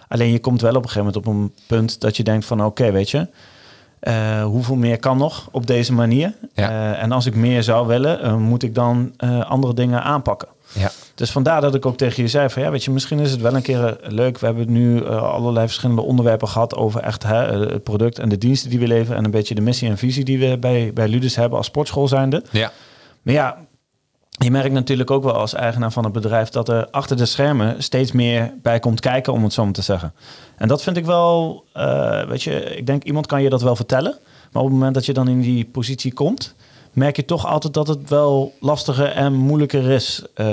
Alleen 0.08 0.32
je 0.32 0.38
komt 0.40 0.60
wel 0.60 0.74
op 0.74 0.82
een 0.82 0.90
gegeven 0.90 1.04
moment 1.04 1.26
op 1.26 1.34
een 1.34 1.52
punt... 1.66 2.00
dat 2.00 2.16
je 2.16 2.22
denkt 2.22 2.44
van 2.44 2.64
oké, 2.64 2.90
weet 2.92 3.10
je... 3.10 3.26
eh, 4.02 4.44
hoeveel 4.44 4.76
meer 4.76 4.98
kan 4.98 5.16
nog 5.16 5.48
op 5.50 5.66
deze 5.66 5.92
manier? 5.92 6.34
Ja. 6.54 6.70
Eh, 6.70 7.02
en 7.02 7.12
als 7.12 7.26
ik 7.26 7.34
meer 7.34 7.62
zou 7.62 7.86
willen, 7.86 8.22
eh, 8.22 8.36
moet 8.36 8.62
ik 8.62 8.74
dan 8.74 9.12
andere 9.48 9.74
dingen 9.74 10.02
aanpakken. 10.02 10.48
ja. 10.72 10.90
Dus 11.14 11.30
vandaar 11.30 11.60
dat 11.60 11.74
ik 11.74 11.86
ook 11.86 11.96
tegen 11.96 12.22
je 12.22 12.28
zei 12.28 12.48
van 12.48 12.62
ja, 12.62 12.70
weet 12.70 12.84
je, 12.84 12.90
misschien 12.90 13.18
is 13.18 13.30
het 13.30 13.40
wel 13.40 13.54
een 13.54 13.62
keer 13.62 13.98
leuk. 14.02 14.38
We 14.38 14.46
hebben 14.46 14.72
nu 14.72 15.06
allerlei 15.08 15.66
verschillende 15.66 16.02
onderwerpen 16.02 16.48
gehad 16.48 16.74
over 16.76 17.00
echt 17.00 17.22
hè, 17.22 17.36
het 17.36 17.82
product 17.82 18.18
en 18.18 18.28
de 18.28 18.38
diensten 18.38 18.70
die 18.70 18.78
we 18.78 18.86
leveren 18.86 19.16
en 19.16 19.24
een 19.24 19.30
beetje 19.30 19.54
de 19.54 19.60
missie 19.60 19.88
en 19.88 19.98
visie 19.98 20.24
die 20.24 20.38
we 20.38 20.58
bij, 20.58 20.90
bij 20.94 21.08
Ludus 21.08 21.36
hebben 21.36 21.58
als 21.58 21.66
sportschool 21.66 22.08
zijnde. 22.08 22.42
ja. 22.50 22.72
Maar 23.22 23.34
ja, 23.34 23.56
je 24.42 24.50
merkt 24.50 24.72
natuurlijk 24.72 25.10
ook 25.10 25.22
wel 25.24 25.32
als 25.32 25.54
eigenaar 25.54 25.92
van 25.92 26.04
het 26.04 26.12
bedrijf 26.12 26.48
dat 26.48 26.68
er 26.68 26.90
achter 26.90 27.16
de 27.16 27.26
schermen 27.26 27.82
steeds 27.82 28.12
meer 28.12 28.54
bij 28.62 28.78
komt 28.78 29.00
kijken, 29.00 29.32
om 29.32 29.42
het 29.42 29.52
zo 29.52 29.64
maar 29.64 29.72
te 29.72 29.82
zeggen. 29.82 30.12
En 30.56 30.68
dat 30.68 30.82
vind 30.82 30.96
ik 30.96 31.04
wel, 31.04 31.64
eh, 31.72 32.24
weet 32.24 32.42
je, 32.42 32.76
ik 32.76 32.86
denk 32.86 33.04
iemand 33.04 33.26
kan 33.26 33.42
je 33.42 33.48
dat 33.48 33.62
wel 33.62 33.76
vertellen. 33.76 34.18
Maar 34.52 34.62
op 34.62 34.68
het 34.68 34.78
moment 34.78 34.94
dat 34.94 35.06
je 35.06 35.12
dan 35.12 35.28
in 35.28 35.40
die 35.40 35.64
positie 35.64 36.12
komt, 36.12 36.54
merk 36.92 37.16
je 37.16 37.24
toch 37.24 37.46
altijd 37.46 37.74
dat 37.74 37.88
het 37.88 38.08
wel 38.08 38.52
lastiger 38.60 39.08
en 39.08 39.32
moeilijker 39.32 39.90
is. 39.90 40.22
Eh, 40.34 40.46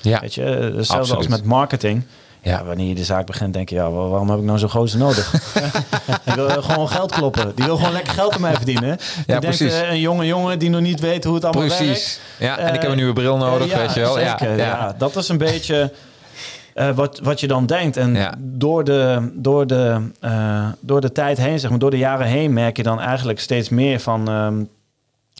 Ja, 0.00 0.20
weet 0.20 0.34
je, 0.34 0.42
hetzelfde 0.76 1.16
als 1.16 1.26
met 1.28 1.44
marketing. 1.44 2.02
Ja. 2.42 2.64
Wanneer 2.64 2.86
je 2.88 2.94
de 2.94 3.04
zaak 3.04 3.26
begint, 3.26 3.52
denk 3.54 3.68
je, 3.68 3.74
ja, 3.74 3.90
waar- 3.90 4.08
waarom 4.08 4.30
heb 4.30 4.38
ik 4.38 4.44
nou 4.44 4.58
zo'n 4.58 4.70
gozer 4.70 4.98
nodig? 4.98 5.34
ik 6.24 6.34
wil 6.34 6.48
gewoon 6.62 6.88
geld 6.88 7.12
kloppen. 7.12 7.52
Die 7.54 7.64
wil 7.64 7.76
gewoon 7.76 7.92
lekker 7.92 8.12
geld 8.12 8.34
aan 8.34 8.40
mij 8.40 8.54
verdienen. 8.54 8.96
Die 8.96 9.24
denkt, 9.26 9.44
precies. 9.44 9.72
eh, 9.80 9.90
een 9.90 10.00
jonge 10.00 10.26
jongen 10.26 10.58
die 10.58 10.70
nog 10.70 10.80
niet 10.80 11.00
weet 11.00 11.24
hoe 11.24 11.34
het 11.34 11.44
allemaal 11.44 11.62
werkt. 11.68 11.76
Precies. 11.84 12.20
Ja, 12.38 12.58
en 12.58 12.66
ik 12.66 12.72
heb 12.72 12.82
Eh, 12.82 12.90
een 12.90 12.96
nieuwe 12.96 13.12
bril 13.12 13.36
nodig, 13.36 13.70
ja, 13.70 13.78
weet 13.78 13.94
je 13.94 14.00
wel. 14.00 14.20
Ja, 14.20 14.38
Zeker, 14.38 14.56
ja. 14.56 14.64
ja. 14.64 14.94
dat 14.98 15.16
is 15.16 15.28
een 15.28 15.38
beetje 15.38 15.92
eh, 16.74 16.90
wat, 16.90 17.20
wat 17.22 17.40
je 17.40 17.46
dan 17.46 17.66
denkt. 17.66 17.96
En 17.96 18.34
door, 18.38 18.84
de, 18.84 19.30
door, 19.34 19.66
de, 19.66 20.00
eh, 20.20 20.66
door 20.80 21.00
de 21.00 21.12
tijd 21.12 21.38
heen, 21.38 21.58
zeg 21.58 21.70
maar, 21.70 21.78
door 21.78 21.90
de 21.90 21.98
jaren 21.98 22.26
heen, 22.26 22.52
merk 22.52 22.76
je 22.76 22.82
dan 22.82 23.00
eigenlijk 23.00 23.40
steeds 23.40 23.68
meer 23.68 24.00
van. 24.00 24.28
ehm, 24.28 24.62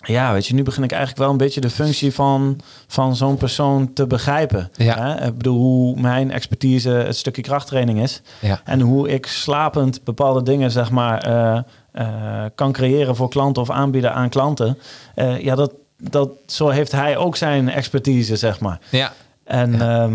ja, 0.02 0.32
weet 0.32 0.46
je, 0.46 0.54
nu 0.54 0.62
begin 0.62 0.82
ik 0.82 0.90
eigenlijk 0.90 1.20
wel 1.20 1.30
een 1.30 1.36
beetje 1.36 1.60
de 1.60 1.70
functie 1.70 2.12
van, 2.12 2.60
van 2.86 3.16
zo'n 3.16 3.36
persoon 3.36 3.92
te 3.92 4.06
begrijpen. 4.06 4.70
Ja. 4.72 4.98
Hè? 4.98 5.26
Ik 5.26 5.36
bedoel, 5.36 5.58
hoe 5.58 6.00
mijn 6.00 6.30
expertise 6.30 6.90
het 6.90 7.16
stukje 7.16 7.42
krachttraining 7.42 8.02
is. 8.02 8.22
Ja. 8.40 8.60
En 8.64 8.80
hoe 8.80 9.08
ik 9.08 9.26
slapend 9.26 10.04
bepaalde 10.04 10.42
dingen, 10.42 10.70
zeg 10.70 10.90
maar, 10.90 11.22
eh, 11.22 11.60
eh, 11.92 12.50
kan 12.54 12.72
creëren 12.72 13.16
voor 13.16 13.28
klanten 13.28 13.62
of 13.62 13.70
aanbieden 13.70 14.14
aan 14.14 14.28
klanten. 14.28 14.78
Eh, 15.14 15.40
ja, 15.40 15.54
dat, 15.54 15.72
dat, 15.96 16.30
zo 16.46 16.68
heeft 16.68 16.92
hij 16.92 17.16
ook 17.16 17.36
zijn 17.36 17.68
expertise, 17.68 18.36
zeg 18.36 18.60
maar. 18.60 18.78
ja. 18.90 19.12
En 19.44 19.72
ja, 19.72 20.08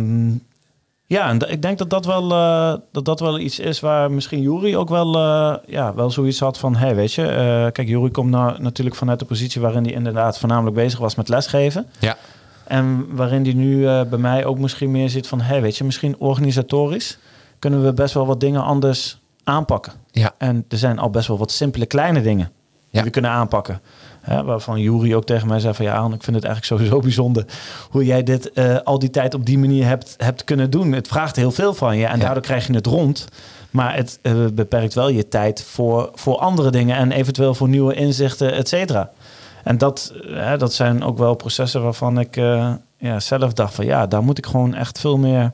ja 1.06 1.30
en 1.30 1.50
ik 1.50 1.62
denk 1.62 1.78
dat 1.78 1.90
dat 1.90 2.06
wel, 2.06 2.32
eh, 2.32 2.74
dat 2.92 3.06
dat 3.06 3.20
wel 3.20 3.40
iets 3.40 3.60
is 3.60 3.80
waar 3.80 4.12
misschien 4.12 4.42
Jury 4.42 4.76
ook 4.76 4.90
wel, 4.90 5.16
eh, 5.16 5.56
ja, 5.66 5.94
wel 5.94 6.10
zoiets 6.10 6.40
had 6.40 6.58
van... 6.58 6.76
Hey, 6.76 6.96
weet 6.96 7.14
je, 7.14 7.28
eh, 7.28 7.72
kijk, 7.72 7.88
Jury 7.88 8.10
komt 8.10 8.30
nou 8.30 8.62
natuurlijk 8.62 8.96
vanuit 8.96 9.20
de 9.20 9.26
positie 9.26 9.62
waarin 9.62 9.84
hij 9.84 9.94
inderdaad 9.94 10.40
voornamelijk 10.40 10.76
bezig 10.76 11.00
was 11.00 11.16
met 11.16 11.30
lesgeven. 11.30 11.88
Ja. 12.00 12.18
En 12.64 13.16
waarin 13.16 13.44
die 13.44 13.56
nu 13.56 13.84
bij 13.84 14.20
mij 14.20 14.46
ook 14.46 14.60
misschien 14.60 14.92
meer 14.92 15.10
zit 15.10 15.28
van... 15.28 15.42
Hé, 15.42 15.62
weet 15.62 15.78
je, 15.78 15.84
misschien 15.84 16.16
organisatorisch 16.18 17.18
kunnen 17.60 17.84
we 17.84 17.94
best 17.94 18.14
wel 18.14 18.26
wat 18.26 18.40
dingen 18.40 18.64
anders 18.64 19.20
aanpakken. 19.44 19.94
Ja. 20.12 20.34
En 20.38 20.66
er 20.70 20.78
zijn 20.78 21.00
al 21.00 21.10
best 21.10 21.28
wel 21.28 21.38
wat 21.38 21.52
simpele 21.52 21.86
kleine 21.86 22.22
dingen 22.22 22.46
die 22.46 23.00
Ja. 23.00 23.04
we 23.04 23.10
kunnen 23.10 23.32
aanpakken. 23.32 23.82
Hè, 24.26 24.44
waarvan 24.44 24.80
Jury 24.80 25.14
ook 25.14 25.26
tegen 25.26 25.48
mij 25.48 25.60
zei 25.60 25.74
van... 25.74 25.86
Ja, 25.86 25.94
Aaron, 25.94 26.14
ik 26.14 26.24
vind 26.24 26.36
het 26.36 26.46
eigenlijk 26.46 26.76
sowieso 26.76 27.00
bijzonder... 27.10 27.46
hoe 27.90 28.06
jij 28.06 28.24
dit 28.24 28.52
eh, 28.54 28.78
al 28.84 29.00
die 29.00 29.10
tijd 29.10 29.34
op 29.34 29.46
die 29.46 29.58
manier 29.58 29.86
hebt, 29.86 30.14
hebt 30.18 30.44
kunnen 30.44 30.70
doen. 30.70 30.92
Het 30.92 31.08
vraagt 31.08 31.36
heel 31.36 31.52
veel 31.52 31.74
van 31.74 31.98
je 31.98 32.06
en 32.06 32.18
Ja. 32.18 32.24
daardoor 32.24 32.44
krijg 32.44 32.68
je 32.68 32.74
het 32.74 32.88
rond... 32.88 33.28
Maar 33.76 33.96
het 33.96 34.20
eh, 34.22 34.34
beperkt 34.54 34.94
wel 34.94 35.10
je 35.10 35.28
tijd 35.28 35.64
voor, 35.64 36.10
voor 36.14 36.38
andere 36.38 36.72
dingen 36.72 36.98
en 36.98 37.12
eventueel 37.12 37.54
voor 37.54 37.70
nieuwe 37.70 37.94
inzichten, 37.94 38.54
et 38.54 38.68
cetera. 38.68 39.12
En 39.64 39.78
dat, 39.78 40.14
hè, 40.28 40.58
dat 40.58 40.74
zijn 40.74 41.04
ook 41.04 41.18
wel 41.18 41.36
processen 41.36 41.84
waarvan 41.84 42.20
ik 42.20 42.38
eh, 42.38 42.74
ja, 42.98 43.20
zelf 43.20 43.54
dacht 43.54 43.74
van 43.74 43.86
ja, 43.86 44.08
daar 44.08 44.24
moet 44.24 44.38
ik 44.38 44.46
gewoon 44.46 44.74
echt 44.74 45.00
veel 45.00 45.18
meer, 45.18 45.52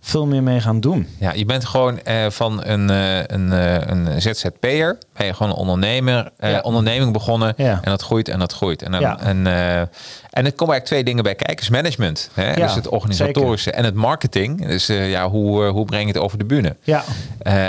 veel 0.00 0.26
meer 0.26 0.42
mee 0.42 0.60
gaan 0.60 0.80
doen. 0.80 1.06
Ja, 1.18 1.32
je 1.32 1.44
bent 1.44 1.64
gewoon 1.64 2.02
eh, 2.02 2.26
van 2.30 2.64
een, 2.64 2.90
eh, 2.90 3.16
een, 3.26 3.52
eh, 3.52 3.74
een 3.86 4.22
ZZP'er, 4.22 4.98
ben 5.16 5.26
je 5.26 5.34
gewoon 5.34 5.52
een 5.52 5.58
ondernemer, 5.58 6.30
Ja. 6.38 6.60
onderneming 6.60 7.12
begonnen 7.12 7.54
Ja. 7.56 7.70
en 7.82 7.90
dat 7.90 8.02
groeit 8.02 8.28
en 8.28 8.38
dat 8.38 8.52
groeit. 8.52 8.82
En, 8.82 8.90
dan, 8.92 9.00
Ja. 9.00 9.18
en, 9.20 9.46
en 9.46 9.46
er 9.46 10.52
komen 10.52 10.74
eigenlijk 10.74 10.84
twee 10.84 11.04
dingen 11.04 11.22
bij 11.22 11.34
kijken. 11.34 11.62
Is 11.62 11.68
management, 11.68 12.30
hè? 12.34 12.54
Dus 12.54 12.74
het 12.74 12.88
organisatorische 12.88 13.70
en 13.70 13.84
het 13.84 13.94
marketing. 13.94 14.66
Dus 14.66 14.86
ja, 14.86 15.28
hoe, 15.28 15.64
hoe 15.64 15.84
breng 15.84 16.02
je 16.02 16.12
het 16.12 16.18
over 16.22 16.38
de 16.38 16.44
bühne? 16.44 16.76
Ja, 16.82 17.04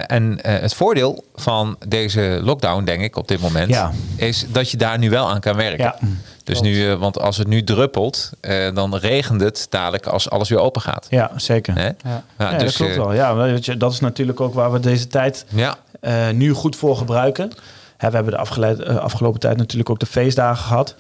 en 0.07 0.39
het 0.41 0.73
voordeel 0.73 1.23
van 1.35 1.75
deze 1.87 2.39
lockdown, 2.43 2.83
denk 2.83 3.01
ik, 3.01 3.15
op 3.15 3.27
dit 3.27 3.41
moment, 3.41 3.69
Ja. 3.69 3.91
is 4.15 4.45
dat 4.51 4.71
je 4.71 4.77
daar 4.77 4.97
nu 4.97 5.09
wel 5.09 5.29
aan 5.29 5.39
kan 5.39 5.55
werken. 5.55 5.83
ja. 5.83 5.95
Dus 6.43 6.59
klopt. 6.59 6.75
nu, 6.75 6.89
eh, 6.89 6.99
want 6.99 7.19
als 7.19 7.37
het 7.37 7.47
nu 7.47 7.63
druppelt, 7.63 8.31
eh, 8.39 8.73
dan 8.73 8.95
regent 8.95 9.41
het 9.41 9.67
dadelijk 9.69 10.05
als 10.05 10.29
alles 10.29 10.49
weer 10.49 10.59
open 10.59 10.81
gaat. 10.81 11.07
ja 11.09 11.31
zeker. 11.35 11.75
Hè? 11.75 11.85
Ja. 11.85 11.93
Ja, 12.03 12.23
Ja, 12.37 12.57
dus, 12.57 12.63
dat 12.63 12.75
klopt 12.75 12.91
eh, 12.91 12.97
wel. 12.97 13.13
Ja, 13.13 13.75
dat 13.77 13.91
is 13.91 13.99
natuurlijk 13.99 14.39
ook 14.39 14.53
waar 14.53 14.71
we 14.71 14.79
deze 14.79 15.07
tijd 15.07 15.45
Ja, 15.49 15.77
eh, 15.99 16.29
nu 16.29 16.51
goed 16.51 16.75
voor 16.75 16.97
gebruiken. 16.97 17.51
Hè, 17.97 18.09
we 18.09 18.15
hebben 18.15 18.33
de 18.33 18.39
afgeleid, 18.39 18.85
afgelopen 18.85 19.39
tijd 19.39 19.57
natuurlijk 19.57 19.89
ook 19.89 19.99
de 19.99 20.05
feestdagen 20.05 20.63
gehad. 20.63 20.95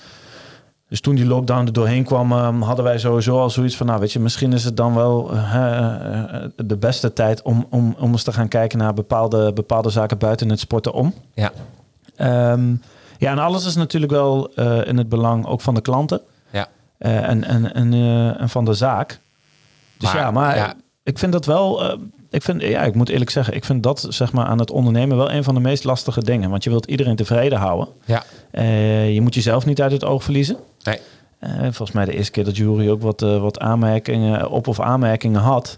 Dus 0.89 1.01
toen 1.01 1.15
die 1.15 1.25
lockdown 1.25 1.65
er 1.65 1.73
doorheen 1.73 2.03
kwam, 2.03 2.31
ehm, 2.31 2.61
hadden 2.61 2.85
wij 2.85 2.97
sowieso 2.97 3.39
al 3.39 3.49
zoiets 3.49 3.77
van... 3.77 3.85
nou, 3.85 3.99
weet 3.99 4.11
je, 4.11 4.19
misschien 4.19 4.53
is 4.53 4.63
het 4.63 4.77
dan 4.77 4.95
wel 4.95 5.31
de 6.55 6.77
beste 6.77 7.13
tijd... 7.13 7.41
om, 7.41 7.67
om, 7.69 7.95
om 7.99 8.11
eens 8.11 8.23
te 8.23 8.33
gaan 8.33 8.47
kijken 8.47 8.77
naar 8.77 8.93
bepaalde, 8.93 9.53
bepaalde 9.53 9.89
zaken 9.89 10.17
buiten 10.17 10.49
het 10.49 10.59
sporten 10.59 10.93
om. 10.93 11.13
ja, 11.33 11.51
Ehm, 12.21 12.73
ja, 13.21 13.31
en 13.31 13.39
alles 13.39 13.65
is 13.65 13.75
natuurlijk 13.75 14.11
wel 14.11 14.51
eh, 14.55 14.87
in 14.87 14.97
het 14.97 15.09
belang 15.09 15.45
ook 15.45 15.61
van 15.61 15.73
de 15.73 15.81
klanten 15.81 16.21
ja. 16.51 16.67
eh, 16.97 17.29
en, 17.29 17.43
en, 17.43 17.73
en, 17.73 17.93
eh, 17.93 18.41
en 18.41 18.49
van 18.49 18.65
de 18.65 18.73
zaak. 18.73 19.19
Dus 19.97 20.13
Maar, 20.13 20.21
ja, 20.21 20.31
maar 20.31 20.55
ja. 20.55 20.73
ik 21.03 21.19
vind 21.19 21.31
dat 21.31 21.45
wel. 21.45 21.97
ik 22.29 22.41
vind, 22.41 22.61
ja, 22.61 22.81
ik 22.81 22.95
moet 22.95 23.09
eerlijk 23.09 23.29
zeggen, 23.29 23.55
ik 23.55 23.65
vind 23.65 23.83
dat 23.83 24.05
zeg 24.09 24.31
maar 24.31 24.45
aan 24.45 24.59
het 24.59 24.71
ondernemen 24.71 25.17
wel 25.17 25.31
een 25.31 25.43
van 25.43 25.53
de 25.53 25.59
meest 25.59 25.83
lastige 25.83 26.23
dingen. 26.23 26.49
Want 26.49 26.63
je 26.63 26.69
wilt 26.69 26.85
iedereen 26.85 27.15
tevreden 27.15 27.57
houden. 27.57 27.87
ja. 28.05 28.23
Je 29.05 29.21
moet 29.21 29.33
jezelf 29.33 29.65
niet 29.65 29.81
uit 29.81 29.91
het 29.91 30.03
oog 30.03 30.23
verliezen. 30.23 30.57
Nee. 30.83 30.99
Volgens 31.61 31.91
mij 31.91 32.05
de 32.05 32.15
eerste 32.15 32.31
keer 32.31 32.43
dat 32.43 32.57
Jury 32.57 32.89
ook 32.89 33.01
wat, 33.01 33.19
wat 33.19 33.59
aanmerkingen 33.59 34.49
op 34.49 34.67
of 34.67 34.79
aanmerkingen 34.79 35.41
had. 35.41 35.77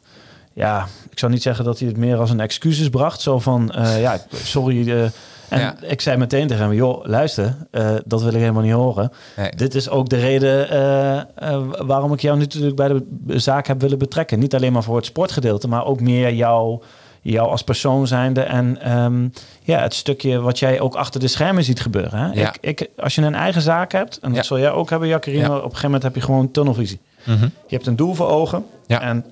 Ja, 0.54 0.88
ik 1.10 1.20
zou 1.20 1.32
niet 1.32 1.42
zeggen 1.42 1.66
dat 1.66 1.80
hij 1.80 1.88
het 1.88 1.98
meer 1.98 2.18
als 2.18 2.30
een 2.30 2.40
excuses 2.40 2.90
bracht. 2.90 3.22
Zo 3.22 3.40
van, 3.40 3.72
ja, 3.76 4.22
sorry. 4.32 5.12
En 5.50 5.60
Ja. 5.60 5.76
ik 5.82 6.02
zei 6.02 6.18
meteen 6.18 6.48
tegen 6.48 6.64
hem, 6.64 6.74
joh, 6.74 7.06
luister, 7.06 7.56
eh, 7.72 7.96
dat 8.06 8.22
wil 8.22 8.34
ik 8.34 8.40
helemaal 8.40 8.62
niet 8.62 8.72
horen. 8.74 9.12
Nee. 9.38 9.52
Dit 9.56 9.76
is 9.76 9.90
ook 9.90 10.10
de 10.10 10.18
reden 10.20 10.70
eh, 10.70 11.18
eh, 11.20 11.62
waarom 11.78 12.14
ik 12.14 12.20
jou 12.22 12.38
natuurlijk 12.38 12.76
bij 12.76 13.02
de 13.10 13.40
zaak 13.40 13.68
heb 13.68 13.82
willen 13.82 13.98
betrekken. 13.98 14.40
Niet 14.40 14.56
alleen 14.56 14.74
maar 14.74 14.84
voor 14.84 14.96
het 14.96 15.06
sportgedeelte, 15.06 15.68
maar 15.68 15.86
ook 15.86 16.00
meer 16.02 16.34
jou, 16.34 16.82
jou 17.22 17.50
als 17.50 17.64
persoon 17.64 18.08
zijnde. 18.08 18.42
En 18.42 18.82
ehm, 18.82 19.28
ja, 19.62 19.82
het 19.82 19.94
stukje 19.94 20.40
wat 20.40 20.60
jij 20.60 20.80
ook 20.80 20.96
achter 20.96 21.20
de 21.20 21.28
schermen 21.28 21.64
ziet 21.64 21.82
gebeuren. 21.82 22.20
Hè? 22.20 22.32
Ja. 22.42 22.54
Ik, 22.62 22.80
ik, 22.80 22.90
als 22.98 23.16
je 23.16 23.22
een 23.22 23.36
eigen 23.36 23.62
zaak 23.62 23.92
hebt, 23.92 24.18
en 24.20 24.28
dat 24.30 24.38
Ja. 24.38 24.44
zul 24.44 24.60
jij 24.60 24.72
ook 24.72 24.90
hebben, 24.90 25.08
Jacqueline, 25.08 25.44
Ja. 25.44 25.50
op 25.50 25.56
een 25.56 25.62
gegeven 25.64 25.86
moment 25.86 26.04
heb 26.04 26.16
je 26.16 26.22
gewoon 26.22 26.52
tunnelvisie. 26.52 27.00
Mhm. 27.24 27.44
Je 27.44 27.76
hebt 27.76 27.88
een 27.88 27.96
doel 27.96 28.14
voor 28.14 28.28
ogen. 28.28 28.66
Ja. 28.88 29.02
En 29.02 29.26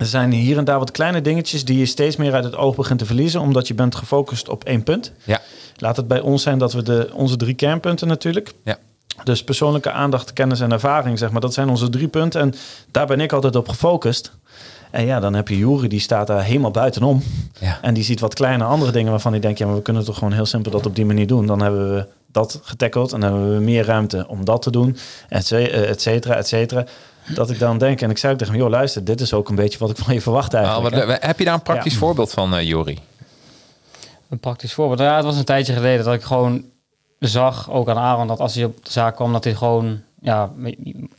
er 0.00 0.06
zijn 0.06 0.32
hier 0.32 0.58
en 0.58 0.64
daar 0.64 0.78
wat 0.78 0.90
kleine 0.90 1.20
dingetjes 1.20 1.64
die 1.64 1.78
je 1.78 1.86
steeds 1.86 2.16
meer 2.16 2.34
uit 2.34 2.44
het 2.44 2.56
oog 2.56 2.76
begint 2.76 2.98
te 2.98 3.06
verliezen, 3.06 3.40
omdat 3.40 3.68
je 3.68 3.74
bent 3.74 3.94
gefocust 3.94 4.48
op 4.48 4.64
één 4.64 4.82
punt. 4.82 5.12
Ja. 5.24 5.40
Laat 5.76 5.96
het 5.96 6.08
bij 6.08 6.20
ons 6.20 6.42
zijn 6.42 6.58
dat 6.58 6.72
we 6.72 6.82
de, 6.82 7.10
onze 7.14 7.36
drie 7.36 7.54
kernpunten 7.54 8.08
natuurlijk. 8.08 8.52
Ja. 8.64 8.78
Dus 9.24 9.44
persoonlijke 9.44 9.90
aandacht, 9.90 10.32
kennis 10.32 10.60
en 10.60 10.72
ervaring, 10.72 11.18
zeg 11.18 11.30
maar. 11.30 11.40
Dat 11.40 11.54
zijn 11.54 11.68
onze 11.68 11.88
drie 11.88 12.08
punten. 12.08 12.40
En 12.40 12.54
daar 12.90 13.06
ben 13.06 13.20
ik 13.20 13.32
altijd 13.32 13.56
op 13.56 13.68
gefocust. 13.68 14.32
En 14.90 15.06
ja, 15.06 15.20
dan 15.20 15.34
heb 15.34 15.48
je 15.48 15.58
Jury, 15.58 15.88
die 15.88 16.00
staat 16.00 16.26
daar 16.26 16.42
helemaal 16.42 16.70
buitenom. 16.70 17.22
Ja. 17.58 17.78
En 17.82 17.94
die 17.94 18.04
ziet 18.04 18.20
wat 18.20 18.34
kleine 18.34 18.64
andere 18.64 18.92
dingen 18.92 19.10
waarvan 19.10 19.32
hij 19.32 19.40
denkt... 19.40 19.58
ja, 19.58 19.66
maar 19.66 19.74
we 19.74 19.82
kunnen 19.82 20.04
toch 20.04 20.18
gewoon 20.18 20.32
heel 20.32 20.46
simpel 20.46 20.70
dat 20.70 20.86
op 20.86 20.96
die 20.96 21.06
manier 21.06 21.26
doen. 21.26 21.46
Dan 21.46 21.60
hebben 21.60 21.94
we 21.94 22.06
dat 22.32 22.60
getackeld 22.62 23.12
en 23.12 23.20
dan 23.20 23.32
hebben 23.32 23.54
we 23.54 23.60
meer 23.60 23.84
ruimte 23.84 24.24
om 24.28 24.44
dat 24.44 24.62
te 24.62 24.70
doen. 24.70 24.96
Et 25.28 25.52
eh, 25.52 25.90
et 25.90 26.00
cetera, 26.00 26.34
et 26.34 26.48
cetera. 26.48 26.84
Dat 27.34 27.50
ik 27.50 27.58
dan 27.58 27.78
denk, 27.78 28.00
en 28.00 28.10
ik 28.10 28.18
zei 28.18 28.32
ook 28.32 28.38
tegen 28.38 28.54
hem... 28.54 28.62
joh, 28.62 28.70
luister, 28.70 29.04
dit 29.04 29.20
is 29.20 29.32
ook 29.32 29.48
een 29.48 29.54
beetje 29.54 29.78
wat 29.78 29.90
ik 29.90 29.96
van 29.96 30.14
je 30.14 30.20
verwacht 30.20 30.54
Ah, 30.54 30.62
eigenlijk. 30.64 31.06
wat- 31.06 31.22
heb 31.22 31.38
je 31.38 31.44
daar 31.44 31.54
een 31.54 31.62
praktisch 31.62 31.92
Ja. 31.92 31.98
voorbeeld 31.98 32.30
van, 32.30 32.54
eh 32.54 32.62
Jori? 32.68 32.98
Een 34.30 34.38
praktisch 34.38 34.72
voorbeeld. 34.72 34.98
Ja, 35.00 35.16
het 35.16 35.24
was 35.24 35.36
een 35.36 35.44
tijdje 35.44 35.72
geleden 35.72 36.04
dat 36.04 36.14
ik 36.14 36.22
gewoon 36.22 36.64
zag, 37.18 37.70
ook 37.70 37.88
aan 37.88 37.98
Aaron, 37.98 38.26
dat 38.26 38.40
als 38.40 38.54
hij 38.54 38.64
op 38.64 38.84
de 38.84 38.90
zaak 38.90 39.14
kwam, 39.16 39.32
dat 39.32 39.44
hij 39.44 39.54
gewoon, 39.54 40.00
ja, 40.20 40.50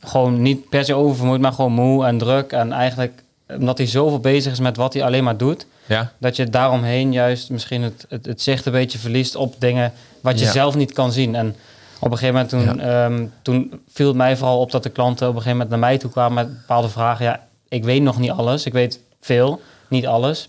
gewoon 0.00 0.42
niet 0.42 0.68
per 0.68 0.84
se 0.84 0.94
oververmoeid, 0.94 1.40
maar 1.40 1.52
gewoon 1.52 1.72
moe 1.72 2.04
en 2.06 2.18
druk. 2.18 2.52
En 2.52 2.72
eigenlijk, 2.72 3.22
omdat 3.58 3.78
hij 3.78 3.86
zoveel 3.86 4.20
bezig 4.20 4.52
is 4.52 4.60
met 4.60 4.76
wat 4.76 4.92
hij 4.92 5.02
alleen 5.04 5.24
maar 5.24 5.36
doet, 5.36 5.66
Ja, 5.86 6.12
dat 6.18 6.36
je 6.36 6.50
daaromheen 6.50 7.12
juist 7.12 7.50
misschien 7.50 7.82
het, 7.82 8.06
het, 8.08 8.26
het 8.26 8.42
zicht 8.42 8.66
een 8.66 8.72
beetje 8.72 8.98
verliest 8.98 9.36
op 9.36 9.54
dingen 9.58 9.92
wat 10.20 10.38
je 10.38 10.44
Ja. 10.44 10.50
zelf 10.50 10.74
niet 10.74 10.92
kan 10.92 11.12
zien. 11.12 11.34
En 11.34 11.56
op 12.04 12.10
een 12.10 12.18
gegeven 12.18 12.46
moment 12.48 12.48
toen, 12.76 12.80
ehm, 12.80 13.26
toen 13.42 13.82
viel 13.92 14.06
het 14.06 14.16
mij 14.16 14.36
vooral 14.36 14.60
op 14.60 14.70
dat 14.70 14.82
de 14.82 14.90
klanten 14.90 15.28
op 15.28 15.34
een 15.34 15.42
gegeven 15.42 15.58
moment 15.58 15.80
naar 15.80 15.88
mij 15.90 15.98
toe 15.98 16.10
kwamen 16.10 16.34
met 16.46 16.58
bepaalde 16.58 16.88
vragen. 16.88 17.24
Ja, 17.24 17.40
ik 17.68 17.84
weet 17.84 18.02
nog 18.02 18.18
niet 18.18 18.30
alles. 18.30 18.66
Ik 18.66 18.72
weet 18.72 19.00
veel, 19.20 19.60
niet 19.88 20.06
alles. 20.06 20.48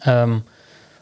Ehm, 0.00 0.38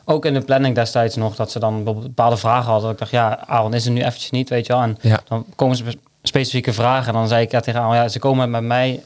ook 0.04 0.24
in 0.24 0.34
de 0.34 0.40
planning 0.40 0.74
destijds 0.74 1.16
nog, 1.16 1.36
dat 1.36 1.50
ze 1.50 1.58
dan 1.58 1.84
bepaalde 1.84 2.36
vragen 2.36 2.64
hadden. 2.70 2.82
Dat 2.82 2.92
ik 2.92 2.98
dacht, 2.98 3.10
ja, 3.10 3.46
Aaron 3.46 3.74
is 3.74 3.86
er 3.86 3.92
nu 3.92 4.00
eventjes 4.02 4.30
niet, 4.30 4.48
weet 4.48 4.66
je 4.66 4.72
wel. 4.72 4.82
En 4.82 4.98
Ja. 5.00 5.20
dan 5.28 5.44
komen 5.56 5.76
ze 5.76 5.84
specifieke 6.22 6.72
vragen. 6.72 7.06
En 7.06 7.18
dan 7.18 7.28
zei 7.28 7.42
ik 7.44 7.50
ja, 7.50 7.60
tegen 7.60 7.80
Aaron, 7.80 7.94
ja, 7.94 8.08
ze 8.08 8.18
komen 8.18 8.50
met 8.50 8.62
mij 8.62 9.02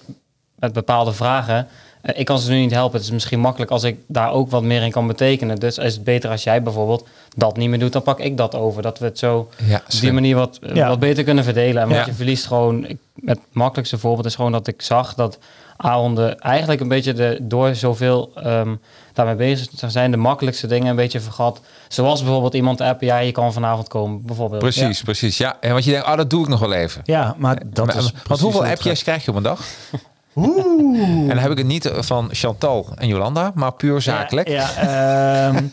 met 0.54 0.72
bepaalde 0.72 1.12
vragen. 1.12 1.66
Eh, 2.02 2.18
ik 2.18 2.24
kan 2.26 2.38
ze 2.38 2.50
nu 2.50 2.58
niet 2.58 2.70
helpen. 2.70 2.96
Het 2.96 3.06
is 3.06 3.12
misschien 3.12 3.40
makkelijk 3.40 3.70
als 3.70 3.82
ik 3.82 3.98
daar 4.06 4.32
ook 4.32 4.50
wat 4.50 4.62
meer 4.62 4.82
in 4.82 4.90
kan 4.90 5.06
betekenen. 5.06 5.56
Dus 5.58 5.78
is 5.78 5.94
het 5.94 6.04
beter 6.04 6.30
als 6.30 6.42
jij 6.42 6.62
bijvoorbeeld 6.62 7.06
dat 7.36 7.56
niet 7.56 7.68
meer 7.68 7.78
doet, 7.78 7.92
dan 7.92 8.02
pak 8.02 8.18
ik 8.20 8.36
dat 8.36 8.54
over. 8.54 8.82
Dat 8.82 8.98
we 8.98 9.04
het 9.04 9.18
zo 9.18 9.48
ja 9.66 9.76
op 9.94 10.00
die 10.00 10.12
manier 10.12 10.36
wat, 10.36 10.58
eh, 10.62 10.74
Ja. 10.74 10.88
wat 10.88 10.98
beter 10.98 11.24
kunnen 11.24 11.44
verdelen. 11.44 11.82
En 11.82 11.88
wat 11.88 11.96
Ja. 11.98 12.04
je 12.06 12.12
verliest 12.12 12.46
gewoon, 12.46 12.86
ik, 12.86 12.98
het 13.24 13.40
makkelijkste 13.52 13.98
voorbeeld 13.98 14.26
is 14.26 14.34
gewoon 14.34 14.52
dat 14.52 14.66
ik 14.66 14.82
zag 14.82 15.14
dat 15.14 15.38
Aaron 15.76 16.14
de, 16.14 16.26
eigenlijk 16.28 16.80
een 16.80 16.88
beetje 16.88 17.12
de, 17.12 17.38
door 17.42 17.74
zoveel 17.74 18.30
ehm, 18.34 18.74
daarmee 19.12 19.34
bezig 19.34 19.66
te 19.66 19.90
zijn, 19.90 20.10
de 20.10 20.16
makkelijkste 20.16 20.66
dingen 20.66 20.86
een 20.86 20.96
beetje 20.96 21.20
vergat. 21.20 21.60
Zoals 21.88 22.22
bijvoorbeeld 22.22 22.54
iemand 22.54 22.80
appen, 22.80 23.06
ja, 23.06 23.18
je 23.18 23.32
kan 23.32 23.52
vanavond 23.52 23.88
komen, 23.88 24.22
bijvoorbeeld. 24.26 24.60
Precies, 24.62 25.02
precies. 25.02 25.38
Ja, 25.38 25.56
en 25.60 25.72
want 25.72 25.84
je 25.84 25.90
denkt, 25.90 26.06
oh, 26.06 26.16
dat 26.16 26.30
doe 26.30 26.42
ik 26.42 26.48
nog 26.48 26.60
wel 26.60 26.72
even. 26.72 27.00
Ja, 27.04 27.34
maar 27.38 27.62
dat 27.66 27.86
Maar- 27.86 27.96
is 27.96 28.02
want 28.10 28.22
precies 28.22 28.42
hoeveel 28.42 28.64
appjes 28.66 29.02
krijg 29.02 29.24
je 29.24 29.30
op 29.30 29.36
een 29.36 29.42
dag? 29.42 29.60
Oeh. 30.38 31.00
En 31.00 31.28
dan 31.28 31.38
heb 31.38 31.50
ik 31.50 31.58
het 31.58 31.66
niet 31.66 31.90
van 31.94 32.28
Chantal 32.32 32.86
en 32.94 33.08
Jolanda, 33.08 33.50
maar 33.54 33.72
puur 33.72 34.00
zakelijk. 34.00 34.48
Ja, 34.48 34.68
ja, 34.76 35.48
ehm, 35.48 35.64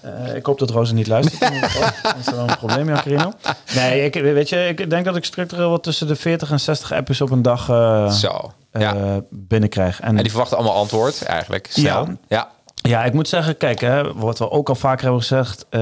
eh, 0.26 0.34
ik 0.36 0.46
hoop 0.46 0.58
dat 0.58 0.70
Roos 0.70 0.92
niet 0.92 1.06
luistert. 1.06 1.40
Dat 2.02 2.14
is 2.20 2.30
wel 2.30 2.48
een 2.48 2.56
probleem, 2.56 2.88
Jacarino. 2.88 3.32
Nee, 3.74 4.04
ik, 4.04 4.14
weet 4.14 4.48
je, 4.48 4.66
ik 4.76 4.90
denk 4.90 5.04
dat 5.04 5.16
ik 5.16 5.24
structureel 5.24 5.70
wat 5.70 5.82
tussen 5.82 6.06
de 6.06 6.16
40 6.16 6.50
en 6.50 6.60
60 6.60 6.92
appjes 6.92 7.20
op 7.20 7.30
een 7.30 7.42
dag 7.42 7.68
eh, 7.68 8.10
Zo. 8.10 8.52
eh, 8.70 9.16
binnenkrijg. 9.30 10.00
En, 10.00 10.08
En 10.16 10.22
die 10.22 10.30
verwachten 10.30 10.56
allemaal 10.56 10.76
antwoord 10.76 11.22
eigenlijk. 11.22 11.66
Snel. 11.70 12.04
Ja. 12.06 12.16
Ja. 12.28 12.48
ja, 12.74 13.04
ik 13.04 13.12
moet 13.12 13.28
zeggen, 13.28 13.56
kijk, 13.56 13.80
hè, 13.80 14.14
wat 14.14 14.38
we 14.38 14.50
ook 14.50 14.68
al 14.68 14.74
vaker 14.74 15.02
hebben 15.02 15.20
gezegd, 15.20 15.66
eh, 15.70 15.80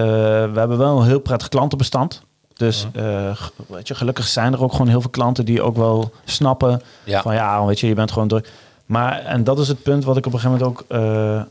we 0.53 0.59
hebben 0.59 0.79
wel 0.79 1.01
een 1.01 1.07
heel 1.07 1.21
prettig 1.21 1.49
klantenbestand. 1.49 2.23
Dus 2.61 2.87
eh, 2.93 3.37
weet 3.67 3.89
je, 3.89 3.95
gelukkig 3.95 4.27
zijn 4.27 4.53
er 4.53 4.63
ook 4.63 4.73
gewoon 4.73 4.89
heel 4.89 5.01
veel 5.01 5.11
klanten 5.11 5.45
die 5.45 5.63
ook 5.63 5.77
wel 5.77 6.11
snappen 6.25 6.83
Ja. 7.05 7.23
van 7.23 7.35
ja, 7.35 7.65
weet 7.65 7.81
je, 7.81 7.87
je 7.87 7.95
bent 7.95 8.13
gewoon 8.13 8.29
druk. 8.29 8.53
Maar, 8.87 9.19
en 9.19 9.45
dat 9.45 9.59
is 9.59 9.69
het 9.69 9.83
punt 9.83 10.05
wat 10.05 10.17
ik 10.17 10.27
op 10.27 10.33
een 10.33 10.39
gegeven 10.41 10.65
moment 10.65 10.81
ook 10.81 10.97
eh, 10.99 11.43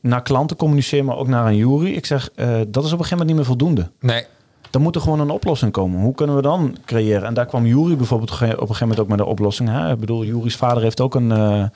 naar 0.00 0.22
klanten 0.22 0.56
communiceer, 0.56 1.04
maar 1.04 1.16
ook 1.16 1.28
naar 1.28 1.46
een 1.46 1.56
jury. 1.56 1.92
Ik 1.92 2.06
zeg, 2.06 2.30
eh, 2.34 2.46
dat 2.68 2.84
is 2.84 2.92
op 2.92 2.98
een 2.98 3.04
gegeven 3.04 3.08
moment 3.10 3.26
niet 3.26 3.36
meer 3.36 3.44
voldoende. 3.44 3.90
Nee. 4.00 4.24
Dan 4.70 4.82
moet 4.82 4.94
er 4.94 5.00
gewoon 5.00 5.20
een 5.20 5.30
oplossing 5.30 5.72
komen. 5.72 6.00
Hoe 6.00 6.14
kunnen 6.14 6.36
we 6.36 6.42
dan 6.42 6.76
creëren? 6.84 7.24
En 7.24 7.34
daar 7.34 7.46
kwam 7.46 7.66
Jury 7.66 7.96
bijvoorbeeld 7.96 8.30
op 8.32 8.40
een 8.40 8.48
gegeven 8.50 8.78
moment 8.80 9.00
ook 9.00 9.08
met 9.08 9.18
de 9.18 9.24
oplossing. 9.24 9.68
Hè? 9.68 9.92
Ik 9.92 9.98
bedoel, 10.00 10.24
Jury's 10.24 10.56
vader 10.56 10.82
heeft 10.82 11.00
ook 11.00 11.14
een, 11.14 11.70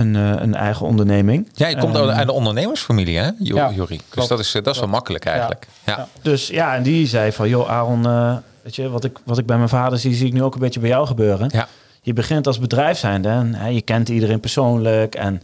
een, 0.00 0.16
eh, 0.16 0.42
een 0.42 0.54
eigen 0.54 0.86
onderneming. 0.86 1.48
Ja, 1.54 1.66
je 1.68 1.76
komt 1.78 1.96
Ehm, 1.96 2.08
uit 2.08 2.26
de 2.26 2.32
ondernemersfamilie, 2.32 3.18
hè, 3.18 3.30
Ja, 3.38 3.70
Jori? 3.70 4.00
Dus 4.14 4.26
dat 4.28 4.38
is, 4.38 4.54
eh, 4.54 4.62
dat 4.62 4.74
is 4.74 4.80
wel 4.80 4.88
makkelijk 4.88 5.24
eigenlijk. 5.24 5.66
Ja. 5.84 5.96
Ja. 5.96 6.06
Dus 6.22 6.48
ja, 6.48 6.74
en 6.74 6.82
die 6.82 7.06
zei 7.06 7.32
van, 7.32 7.48
joh 7.48 7.70
Aaron, 7.70 8.06
eh, 8.06 8.36
weet 8.62 8.76
je, 8.76 8.90
wat 8.90 9.04
ik, 9.04 9.18
wat 9.24 9.38
ik 9.38 9.46
bij 9.46 9.56
mijn 9.56 9.68
vader 9.68 9.98
zie, 9.98 10.14
zie 10.14 10.26
ik 10.26 10.32
nu 10.32 10.42
ook 10.42 10.54
een 10.54 10.60
beetje 10.60 10.80
bij 10.80 10.88
jou 10.88 11.06
gebeuren. 11.06 11.48
Ja. 11.52 11.68
je 12.02 12.12
begint 12.12 12.46
als 12.46 12.58
bedrijf 12.58 12.98
zijnde 12.98 13.28
en 13.28 13.54
hè, 13.54 13.68
je 13.68 13.82
kent 13.82 14.08
iedereen 14.08 14.40
persoonlijk 14.40 15.14
en 15.14 15.42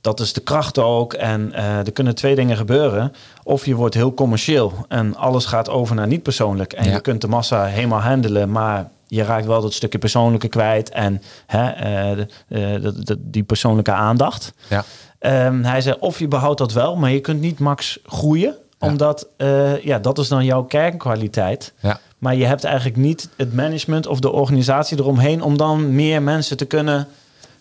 dat 0.00 0.20
is 0.20 0.32
de 0.32 0.40
kracht 0.40 0.78
ook. 0.78 1.12
En 1.12 1.52
eh, 1.52 1.76
er 1.78 1.92
kunnen 1.92 2.14
twee 2.14 2.34
dingen 2.34 2.56
gebeuren. 2.56 3.12
Of 3.42 3.66
je 3.66 3.74
wordt 3.74 3.94
heel 3.94 4.14
commercieel 4.14 4.72
en 4.88 5.16
alles 5.16 5.44
gaat 5.44 5.68
over 5.68 5.94
naar 5.94 6.06
niet 6.06 6.22
persoonlijk. 6.22 6.72
En 6.72 6.84
Ja. 6.84 6.92
je 6.92 7.00
kunt 7.00 7.20
de 7.20 7.28
massa 7.28 7.64
helemaal 7.64 8.00
handelen, 8.00 8.50
maar 8.50 8.88
je 9.10 9.22
raakt 9.22 9.46
wel 9.46 9.60
dat 9.60 9.72
stukje 9.72 9.98
persoonlijke 9.98 10.48
kwijt 10.48 10.90
en 10.90 11.22
hè, 11.46 11.68
eh, 11.70 12.16
de- 12.16 12.26
eh, 12.48 12.82
de- 12.82 13.04
de- 13.04 13.16
die 13.20 13.42
persoonlijke 13.42 13.92
aandacht. 13.92 14.52
Ja. 14.68 14.84
Ehm, 15.18 15.62
hij 15.62 15.80
zei, 15.80 15.96
of 16.00 16.18
je 16.18 16.28
behoudt 16.28 16.58
dat 16.58 16.72
wel, 16.72 16.96
maar 16.96 17.10
je 17.10 17.20
kunt 17.20 17.40
niet 17.40 17.58
max 17.58 17.98
groeien. 18.06 18.56
Ja. 18.78 18.86
Omdat, 18.88 19.26
eh, 19.36 19.84
ja, 19.84 19.98
dat 19.98 20.18
is 20.18 20.28
dan 20.28 20.44
jouw 20.44 20.62
kernkwaliteit. 20.62 21.72
Ja. 21.80 21.98
Maar 22.18 22.34
je 22.34 22.44
hebt 22.46 22.64
eigenlijk 22.64 22.96
niet 22.96 23.28
het 23.36 23.54
management 23.54 24.06
of 24.06 24.20
de 24.20 24.30
organisatie 24.32 24.98
eromheen... 24.98 25.42
om 25.42 25.56
dan 25.56 25.94
meer 25.94 26.22
mensen 26.22 26.56
te 26.56 26.64
kunnen, 26.64 27.06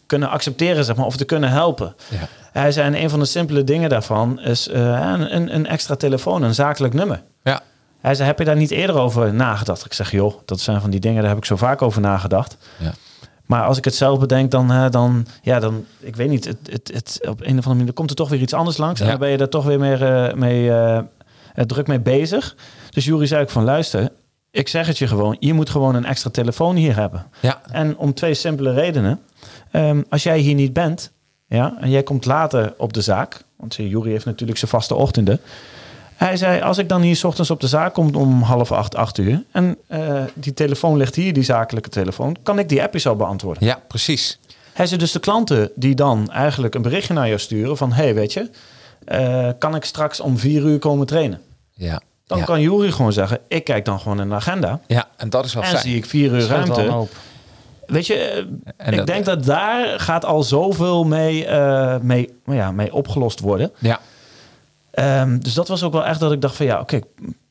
kunnen 0.06 0.30
accepteren, 0.30 0.86
zeg 0.86 0.96
maar, 0.96 1.06
of 1.06 1.18
te 1.18 1.26
kunnen 1.26 1.50
helpen. 1.50 1.96
Ja. 2.10 2.28
Hij 2.52 2.72
zei, 2.72 2.88
en 2.88 3.02
een 3.04 3.10
van 3.10 3.20
de 3.20 3.26
simpele 3.26 3.64
dingen 3.64 3.90
daarvan 3.90 4.40
is 4.40 4.68
een, 4.72 5.36
een- 5.36 5.56
een 5.56 5.68
extra 5.68 5.96
telefoon, 5.96 6.44
een 6.44 6.54
zakelijk 6.56 6.94
nummer. 6.94 7.22
Ja. 7.44 7.62
Hij 8.08 8.16
zei, 8.16 8.28
heb 8.28 8.40
je 8.40 8.46
daar 8.46 8.56
niet 8.56 8.72
eerder 8.72 8.98
over 8.98 9.34
nagedacht? 9.34 9.86
Ik 9.86 9.94
zeg, 9.94 10.12
joh, 10.12 10.34
dat 10.46 10.60
zijn 10.60 10.82
van 10.82 10.90
die 10.90 11.00
dingen, 11.00 11.20
daar 11.22 11.30
heb 11.30 11.38
ik 11.38 11.46
zo 11.46 11.56
vaak 11.56 11.82
over 11.82 12.02
nagedacht. 12.02 12.58
Ja. 12.78 12.94
Maar 13.46 13.64
als 13.64 13.78
ik 13.78 13.86
het 13.86 13.96
zelf 13.96 14.20
bedenk, 14.20 14.52
dan, 14.52 14.92
dan 14.92 15.26
ja, 15.42 15.60
dan, 15.60 15.86
ik 16.00 16.16
weet 16.16 16.30
niet, 16.30 16.46
het, 16.46 16.58
het, 16.72 16.92
het, 16.94 17.20
op 17.22 17.40
een 17.40 17.46
of 17.46 17.50
andere 17.50 17.76
manier 17.76 17.94
komt 17.94 18.10
er 18.10 18.16
toch 18.16 18.30
weer 18.30 18.42
iets 18.42 18.54
anders 18.54 18.78
langs. 18.78 19.02
En 19.02 19.08
dan 19.08 19.20
ben 19.20 19.30
je 19.30 19.38
er 19.38 19.50
toch 19.50 19.66
weer 19.66 19.80
meer, 19.80 20.04
eh, 20.04 20.34
mee 20.34 20.70
eh, 20.70 20.98
eh, 20.98 21.04
druk 21.54 21.88
mee 21.88 22.00
bezig. 22.00 22.56
Dus 22.90 23.06
Jury 23.06 23.26
zei 23.26 23.42
ook 23.42 23.50
van, 23.50 23.64
luister, 23.64 24.10
ik 24.52 24.68
zeg 24.68 24.88
het 24.88 24.98
je 24.98 25.08
gewoon, 25.08 25.38
je 25.40 25.54
moet 25.54 25.70
gewoon 25.70 25.96
een 25.96 26.06
extra 26.06 26.30
telefoon 26.30 26.76
hier 26.76 26.96
hebben. 26.96 27.26
Ja. 27.40 27.62
En 27.72 27.98
om 27.98 28.14
twee 28.14 28.34
simpele 28.34 28.74
redenen. 28.74 29.22
Ehm, 29.72 30.02
als 30.10 30.24
jij 30.24 30.40
hier 30.40 30.56
niet 30.56 30.74
bent, 30.74 31.12
ja, 31.48 31.78
en 31.80 31.90
jij 31.90 32.04
komt 32.04 32.26
later 32.26 32.74
op 32.78 32.94
de 32.94 33.02
zaak, 33.02 33.44
want 33.58 33.76
Jury 33.76 34.10
heeft 34.10 34.26
natuurlijk 34.26 34.58
zijn 34.58 34.72
vaste 34.72 34.96
ochtenden. 34.96 35.40
Hij 36.18 36.38
zei, 36.38 36.62
als 36.62 36.78
ik 36.78 36.90
dan 36.90 37.02
hier 37.02 37.16
's 37.16 37.24
ochtends 37.24 37.52
op 37.52 37.60
de 37.60 37.68
zaak 37.68 37.94
kom 37.94 38.16
om 38.16 38.42
half 38.42 38.72
acht, 38.72 38.96
acht 38.96 39.18
uur... 39.18 39.44
en 39.52 39.78
eh, 39.88 40.24
die 40.34 40.54
telefoon 40.54 40.98
ligt 40.98 41.16
hier, 41.16 41.34
die 41.34 41.44
zakelijke 41.44 41.90
telefoon... 41.90 42.36
kan 42.44 42.60
ik 42.60 42.70
die 42.70 42.82
appjes 42.84 43.08
al 43.08 43.16
beantwoorden. 43.16 43.66
Ja, 43.66 43.80
precies. 43.88 44.40
Hij 44.74 44.86
zei 44.86 45.00
dus 45.00 45.12
de 45.12 45.20
klanten 45.20 45.72
die 45.76 45.96
dan 45.96 46.32
eigenlijk 46.32 46.76
een 46.76 46.82
berichtje 46.82 47.14
naar 47.14 47.28
jou 47.28 47.40
sturen... 47.40 47.78
van, 47.78 47.92
hey, 47.94 48.14
weet 48.16 48.34
je, 48.34 48.50
eh, 49.06 49.50
kan 49.60 49.76
ik 49.76 49.84
straks 49.86 50.20
om 50.20 50.38
vier 50.38 50.62
uur 50.62 50.80
komen 50.80 51.08
trainen? 51.08 51.42
Ja. 51.74 52.02
Dan 52.26 52.38
ja. 52.38 52.44
kan 52.44 52.62
Jury 52.62 52.92
gewoon 52.92 53.14
zeggen, 53.14 53.40
ik 53.48 53.64
kijk 53.64 53.86
dan 53.86 54.00
gewoon 54.00 54.22
in 54.22 54.30
de 54.30 54.36
agenda... 54.36 54.80
ja, 54.88 55.08
en 55.18 55.30
dat 55.30 55.46
is 55.46 55.54
wel 55.54 55.64
en 55.64 55.70
fijn. 55.70 55.82
zie 55.82 55.96
ik 55.96 56.06
vier 56.06 56.32
uur 56.32 56.48
ruimte. 56.48 57.08
Weet 57.86 58.08
je, 58.08 58.48
En 58.78 58.92
ik 58.92 58.98
dat- 58.98 59.08
denk 59.08 59.26
dat 59.26 59.46
daar 59.46 60.00
gaat 60.00 60.26
al 60.26 60.44
zoveel 60.44 61.04
mee, 61.04 61.46
eh, 61.46 62.00
mee, 62.00 62.30
nou 62.46 62.58
ja, 62.58 62.72
mee 62.72 62.94
opgelost 62.94 63.40
worden. 63.40 63.72
Ja. 63.80 64.00
Ehm, 64.98 65.38
dus 65.40 65.54
dat 65.54 65.68
was 65.68 65.84
ook 65.84 65.94
wel 65.94 66.06
echt 66.06 66.20
dat 66.20 66.32
ik 66.32 66.42
dacht 66.42 66.56
van 66.56 66.66
ja, 66.66 66.80
oké, 66.80 67.00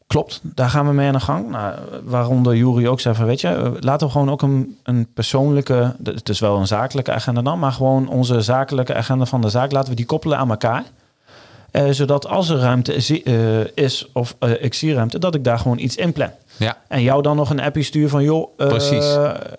klopt, 0.07 0.41
daar 0.43 0.69
gaan 0.71 0.87
we 0.87 0.93
mee 0.93 1.07
aan 1.07 1.12
de 1.12 1.21
gang. 1.21 1.50
Nou, 1.50 1.75
waaronder 2.05 2.57
Jury 2.57 2.87
ook 2.87 3.00
zei 3.00 3.15
van 3.15 3.26
weet 3.26 3.41
je, 3.41 3.49
eh, 3.49 3.71
laten 3.81 4.07
we 4.07 4.12
gewoon 4.12 4.31
ook 4.31 4.43
een, 4.43 4.79
een 4.83 5.07
persoonlijke, 5.15 5.95
het 6.05 6.29
is 6.29 6.41
wel 6.41 6.57
een 6.59 6.67
zakelijke 6.67 7.12
agenda 7.12 7.43
dan, 7.43 7.59
maar 7.59 7.73
gewoon 7.73 8.09
onze 8.09 8.41
zakelijke 8.41 8.95
agenda 8.95 9.25
van 9.25 9.41
de 9.41 9.49
zaak, 9.49 9.73
laten 9.73 9.91
we 9.91 9.97
die 9.97 10.07
koppelen 10.07 10.38
aan 10.38 10.50
elkaar. 10.50 10.83
Eh, 11.71 11.85
zodat 11.91 12.26
als 12.26 12.49
er 12.49 12.59
ruimte 12.59 13.00
zie- 13.00 13.23
eh, 13.23 13.35
is 13.75 14.09
of 14.12 14.37
ik 14.61 14.75
zie 14.75 14.95
ruimte, 14.95 15.19
dat 15.19 15.35
ik 15.35 15.45
daar 15.45 15.59
gewoon 15.59 15.79
iets 15.79 15.97
in 15.97 16.12
plan. 16.12 16.31
Ja. 16.57 16.76
En 16.88 17.03
jou 17.03 17.23
dan 17.23 17.37
nog 17.37 17.50
een 17.50 17.61
appje 17.61 17.83
stuur 17.83 18.09
van 18.09 18.23
joh, 18.23 18.59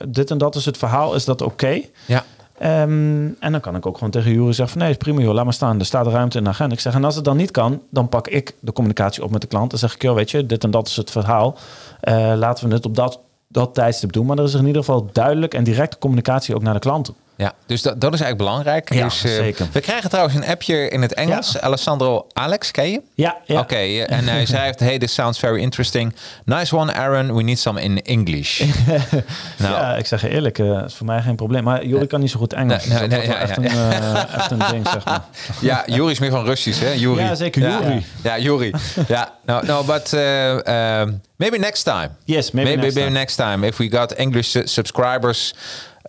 dit 0.08 0.32
en 0.32 0.38
dat 0.38 0.56
is 0.56 0.66
het 0.66 0.78
verhaal, 0.78 1.14
is 1.16 1.26
dat 1.26 1.42
oké? 1.42 1.82
Ja. 2.06 2.24
Ehm, 2.58 3.28
en 3.40 3.52
dan 3.52 3.60
kan 3.60 3.76
ik 3.76 3.86
ook 3.86 3.96
gewoon 3.96 4.12
tegen 4.12 4.32
Jury 4.32 4.54
zeggen 4.54 4.70
van 4.70 4.82
nee, 4.82 4.90
is 4.90 4.98
prima 4.98 5.22
joh, 5.22 5.34
laat 5.34 5.44
maar 5.44 5.54
staan. 5.54 5.80
Er 5.80 5.86
staat 5.86 6.08
ruimte 6.08 6.38
in 6.38 6.44
de 6.44 6.50
agenda. 6.50 6.74
Ik 6.74 6.80
zeg, 6.80 6.94
en 6.94 7.04
als 7.04 7.16
het 7.16 7.24
dan 7.24 7.38
niet 7.38 7.52
kan, 7.52 7.82
dan 7.90 8.10
pak 8.10 8.28
ik 8.28 8.56
de 8.60 8.72
communicatie 8.72 9.24
op 9.24 9.32
met 9.32 9.42
de 9.42 9.48
klant. 9.48 9.70
Dan 9.70 9.80
zeg 9.80 9.96
ik, 9.96 10.02
joh, 10.02 10.16
weet 10.16 10.32
je, 10.32 10.46
dit 10.46 10.64
en 10.64 10.72
dat 10.72 10.88
is 10.88 10.96
het 10.96 11.12
verhaal. 11.12 11.58
Eh, 12.00 12.34
laten 12.36 12.68
we 12.68 12.74
het 12.74 12.86
op 12.86 12.96
dat, 12.96 13.20
dat 13.48 13.74
tijdstip 13.74 14.12
doen. 14.12 14.26
Maar 14.26 14.38
er 14.38 14.44
is 14.44 14.54
in 14.54 14.66
ieder 14.66 14.84
geval 14.84 15.10
duidelijk 15.12 15.54
en 15.54 15.64
directe 15.64 15.98
communicatie 15.98 16.56
ook 16.56 16.62
naar 16.62 16.74
de 16.74 16.80
klant. 16.80 17.14
Ja, 17.38 17.54
dus 17.66 17.82
dat, 17.82 18.02
dat 18.02 18.14
is 18.14 18.20
eigenlijk 18.22 18.50
belangrijk. 18.50 18.94
Ja, 18.94 19.04
dus, 19.04 19.24
eh, 19.24 19.32
zeker. 19.32 19.68
We 19.72 19.80
krijgen 19.80 20.10
trouwens 20.10 20.36
een 20.36 20.46
appje 20.46 20.90
in 20.90 21.02
het 21.02 21.14
Engels. 21.14 21.52
Ja. 21.52 21.60
Alessandro 21.60 22.28
Alex, 22.34 22.72
ken 22.72 22.92
je? 22.92 23.02
Ja, 23.16 23.38
ja. 23.46 23.60
Oké, 23.60 23.76
eh, 23.76 24.12
en 24.12 24.28
hij 24.34 24.46
schrijft: 24.46 24.80
Hey, 24.80 24.98
this 24.98 25.14
sounds 25.14 25.40
very 25.40 25.60
interesting. 25.62 26.16
Nice 26.46 26.76
one, 26.76 26.94
Aaron. 26.94 27.36
We 27.36 27.44
need 27.44 27.60
some 27.60 27.82
in 27.82 28.02
English. 28.02 28.60
nou, 29.58 29.74
Ja, 29.74 29.96
ik 29.96 30.06
zeg 30.06 30.22
je 30.22 30.30
eerlijk, 30.30 30.60
eh 30.60 30.82
is 30.86 30.94
voor 30.94 31.06
mij 31.06 31.22
geen 31.22 31.36
probleem. 31.36 31.64
Maar 31.64 31.86
Jury 31.86 32.08
kan 32.08 32.20
niet 32.20 32.32
zo 32.32 32.40
goed 32.40 32.54
Engels. 32.54 32.86
Nee, 32.86 33.00
dus 33.00 33.08
nee, 33.08 33.20
nee, 33.20 33.28
ja, 33.28 33.38
echt, 33.40 33.58
Een, 33.58 33.66
eh, 33.66 34.34
echt 34.38 34.52
een 34.52 34.62
ding, 34.72 34.88
zeg 34.88 35.06
maar. 35.06 35.22
ja, 35.62 35.84
Juri 35.86 36.12
is 36.12 36.20
meer 36.20 36.32
van 36.32 36.46
Russisch, 36.46 36.80
hè? 36.82 36.92
Juri. 36.92 37.22
Ja, 37.22 37.36
zeker, 37.36 37.62
Ja, 37.62 37.80
Juri. 37.82 38.06
Ja, 38.24 38.38
Juri. 38.40 38.74
Ja, 39.08 39.32
no, 39.46 39.60
no, 39.62 39.84
but 39.84 40.14
uh, 40.14 40.52
um, 41.00 41.22
maybe 41.36 41.58
next 41.58 41.84
time. 41.84 42.10
Yes, 42.26 42.52
maybe, 42.52 42.70
maybe 42.70 42.84
next 42.86 42.96
time. 42.96 43.10
next 43.10 43.36
time 43.36 43.68
if 43.68 43.78
we 43.78 43.90
got 43.90 44.12
English 44.14 44.48
su- 44.50 44.66
subscribers 44.68 45.54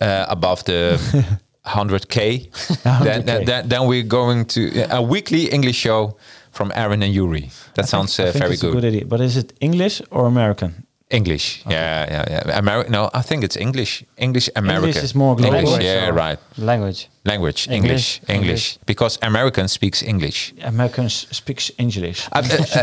uh, 0.01 0.27
above 0.29 0.65
the 0.65 0.99
100k, 1.67 2.49
then, 2.83 3.23
100K. 3.23 3.25
then, 3.25 3.45
then, 3.45 3.69
then 3.69 3.87
we're 3.87 4.03
going 4.03 4.45
to 4.47 4.83
uh, 4.83 4.99
a 4.99 5.03
weekly 5.03 5.51
English 5.51 5.77
show 5.77 6.17
from 6.51 6.73
Aaron 6.75 7.03
and 7.03 7.15
Yuri. 7.15 7.51
That 7.75 7.89
sounds 7.89 8.19
I 8.19 8.25
uh, 8.25 8.33
think 8.33 8.45
very 8.45 8.57
good. 8.57 8.73
good 8.73 8.85
idea. 8.85 9.05
But 9.05 9.21
is 9.21 9.37
it 9.37 9.53
English 9.61 10.03
or 10.11 10.27
American? 10.27 10.87
English, 11.11 11.63
yeah, 11.67 12.07
yeah, 12.11 12.25
yeah. 12.31 12.59
American? 12.59 12.93
No, 12.93 13.09
I 13.15 13.23
think 13.23 13.43
it's 13.43 13.57
English. 13.57 14.05
English 14.17 14.51
American. 14.55 15.03
is 15.05 15.15
more 15.15 15.37
global, 15.37 15.59
English, 15.59 15.85
yeah, 15.85 16.11
right. 16.11 16.39
Language. 16.57 17.09
Language, 17.23 17.67
English, 17.71 17.71
English, 17.71 18.21
English, 18.29 18.29
English. 18.29 18.79
because 18.85 19.19
American 19.23 19.69
speaks 19.69 20.03
English. 20.03 20.53
Americans 20.63 21.27
speaks 21.31 21.73
English. 21.77 22.29
Uh, 22.37 22.43
uh, 22.43 22.77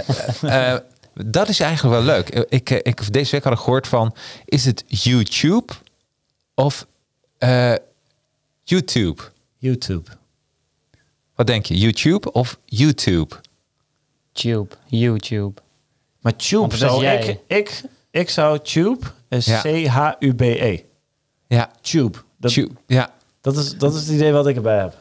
uh, 0.44 0.74
uh, 0.74 0.78
dat 1.14 1.50
is 1.50 1.60
eigenlijk 1.60 1.96
wel 1.96 2.16
leuk. 2.16 2.30
Ik, 2.50 2.70
ik, 2.70 3.14
deze 3.14 3.32
week 3.32 3.44
had 3.44 3.54
ik 3.54 3.60
gehoord 3.60 3.88
van, 3.88 4.16
is 4.46 4.66
het 4.66 4.84
YouTube 4.88 5.74
of 6.56 6.86
uh, 7.46 7.76
YouTube? 8.64 9.22
YouTube. 9.58 10.10
Wat 11.36 11.48
denk 11.48 11.66
je, 11.66 11.78
YouTube 11.78 12.32
of 12.32 12.58
YouTube? 12.66 13.36
Tube. 14.32 14.76
YouTube. 14.86 15.62
Maar 16.20 16.36
tube 16.36 16.78
zou 16.78 17.02
jij. 17.02 17.26
ik, 17.28 17.40
ik, 17.48 17.82
ik 18.12 18.30
zou 18.30 18.60
tube 18.60 19.06
is 19.30 19.46
Ja. 19.46 19.62
C-H-U-B-E. 19.62 20.80
Ja, 21.48 21.72
Tube. 21.82 22.18
Dat, 22.38 22.54
tube. 22.54 22.74
ja. 22.88 23.14
dat, 23.42 23.58
is, 23.58 23.78
dat 23.78 23.94
is 23.94 24.00
het 24.00 24.10
idee 24.10 24.32
wat 24.32 24.48
ik 24.48 24.56
erbij 24.56 24.78
heb. 24.80 24.98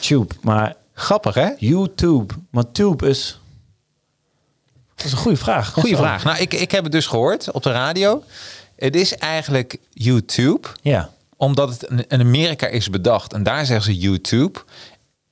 Tube. 0.00 0.34
Maar 0.40 0.76
grappig 0.94 1.34
hè? 1.34 1.50
YouTube. 1.58 2.34
Maar 2.50 2.70
tube 2.72 3.08
is... 3.08 3.40
Dat 4.94 5.06
is 5.06 5.12
een 5.12 5.18
goede 5.18 5.36
vraag. 5.36 5.72
Goeie 5.72 5.96
Zo. 5.96 6.02
vraag. 6.02 6.24
Nou, 6.24 6.38
ik, 6.38 6.54
ik 6.54 6.70
heb 6.70 6.82
het 6.82 6.92
dus 6.92 7.06
gehoord 7.06 7.50
op 7.50 7.62
de 7.62 7.70
radio. 7.72 8.22
Het 8.76 8.96
is 8.96 9.16
eigenlijk 9.16 9.76
YouTube, 9.90 10.68
Ja. 10.82 11.10
Omdat 11.42 11.68
het 11.70 12.04
in 12.08 12.20
Amerika 12.20 12.66
is 12.66 12.90
bedacht. 12.90 13.32
En 13.32 13.42
daar 13.42 13.66
zeggen 13.66 13.84
ze 13.84 13.98
YouTube. 13.98 14.58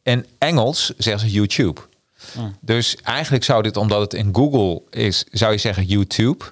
In 0.02 0.26
Engels 0.38 0.92
zeggen 0.98 1.28
ze 1.28 1.34
YouTube. 1.34 1.80
Dus 2.60 2.96
eigenlijk 3.02 3.44
zou 3.44 3.62
dit, 3.62 3.76
omdat 3.76 4.00
het 4.00 4.14
in 4.14 4.28
Google 4.34 4.82
is, 4.90 5.24
zou 5.30 5.52
je 5.52 5.58
zeggen 5.58 5.84
YouTube. 5.84 6.44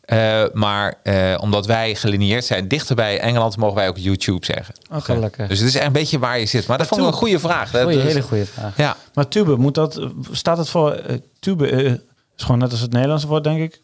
Eh, 0.00 0.42
maar 0.52 0.94
eh, 1.02 1.34
omdat 1.40 1.66
wij 1.66 1.94
gelineerd 1.94 2.44
zijn 2.44 2.68
dichter 2.68 2.96
bij 2.96 3.20
Engeland, 3.20 3.56
mogen 3.56 3.76
wij 3.76 3.88
ook 3.88 3.98
YouTube 3.98 4.44
zeggen. 4.44 4.74
Oké. 4.90 5.00
Gelukkig. 5.00 5.48
Dus 5.48 5.58
het 5.58 5.68
is 5.68 5.74
echt 5.74 5.86
een 5.86 5.92
beetje 5.92 6.18
waar 6.18 6.38
je 6.38 6.46
zit. 6.46 6.66
Maar 6.66 6.78
dat 6.78 6.86
vond 6.86 7.00
ik 7.00 7.06
een 7.06 7.12
goede 7.12 7.38
vraag. 7.38 7.70
Goeie, 7.70 7.96
is- 7.98 8.02
hele 8.02 8.22
goede 8.22 8.46
vraag. 8.46 8.76
Ja, 8.76 8.96
Maar 9.14 9.28
tube, 9.28 9.56
moet 9.56 9.74
dat, 9.74 10.00
staat 10.30 10.58
het 10.58 10.68
voor... 10.68 10.92
eh, 10.92 11.16
tube 11.38 11.68
is 12.36 12.42
gewoon 12.44 12.58
net 12.58 12.70
als 12.70 12.80
het 12.80 12.92
Nederlandse 12.92 13.26
woord, 13.26 13.44
denk 13.44 13.60
ik. 13.60 13.80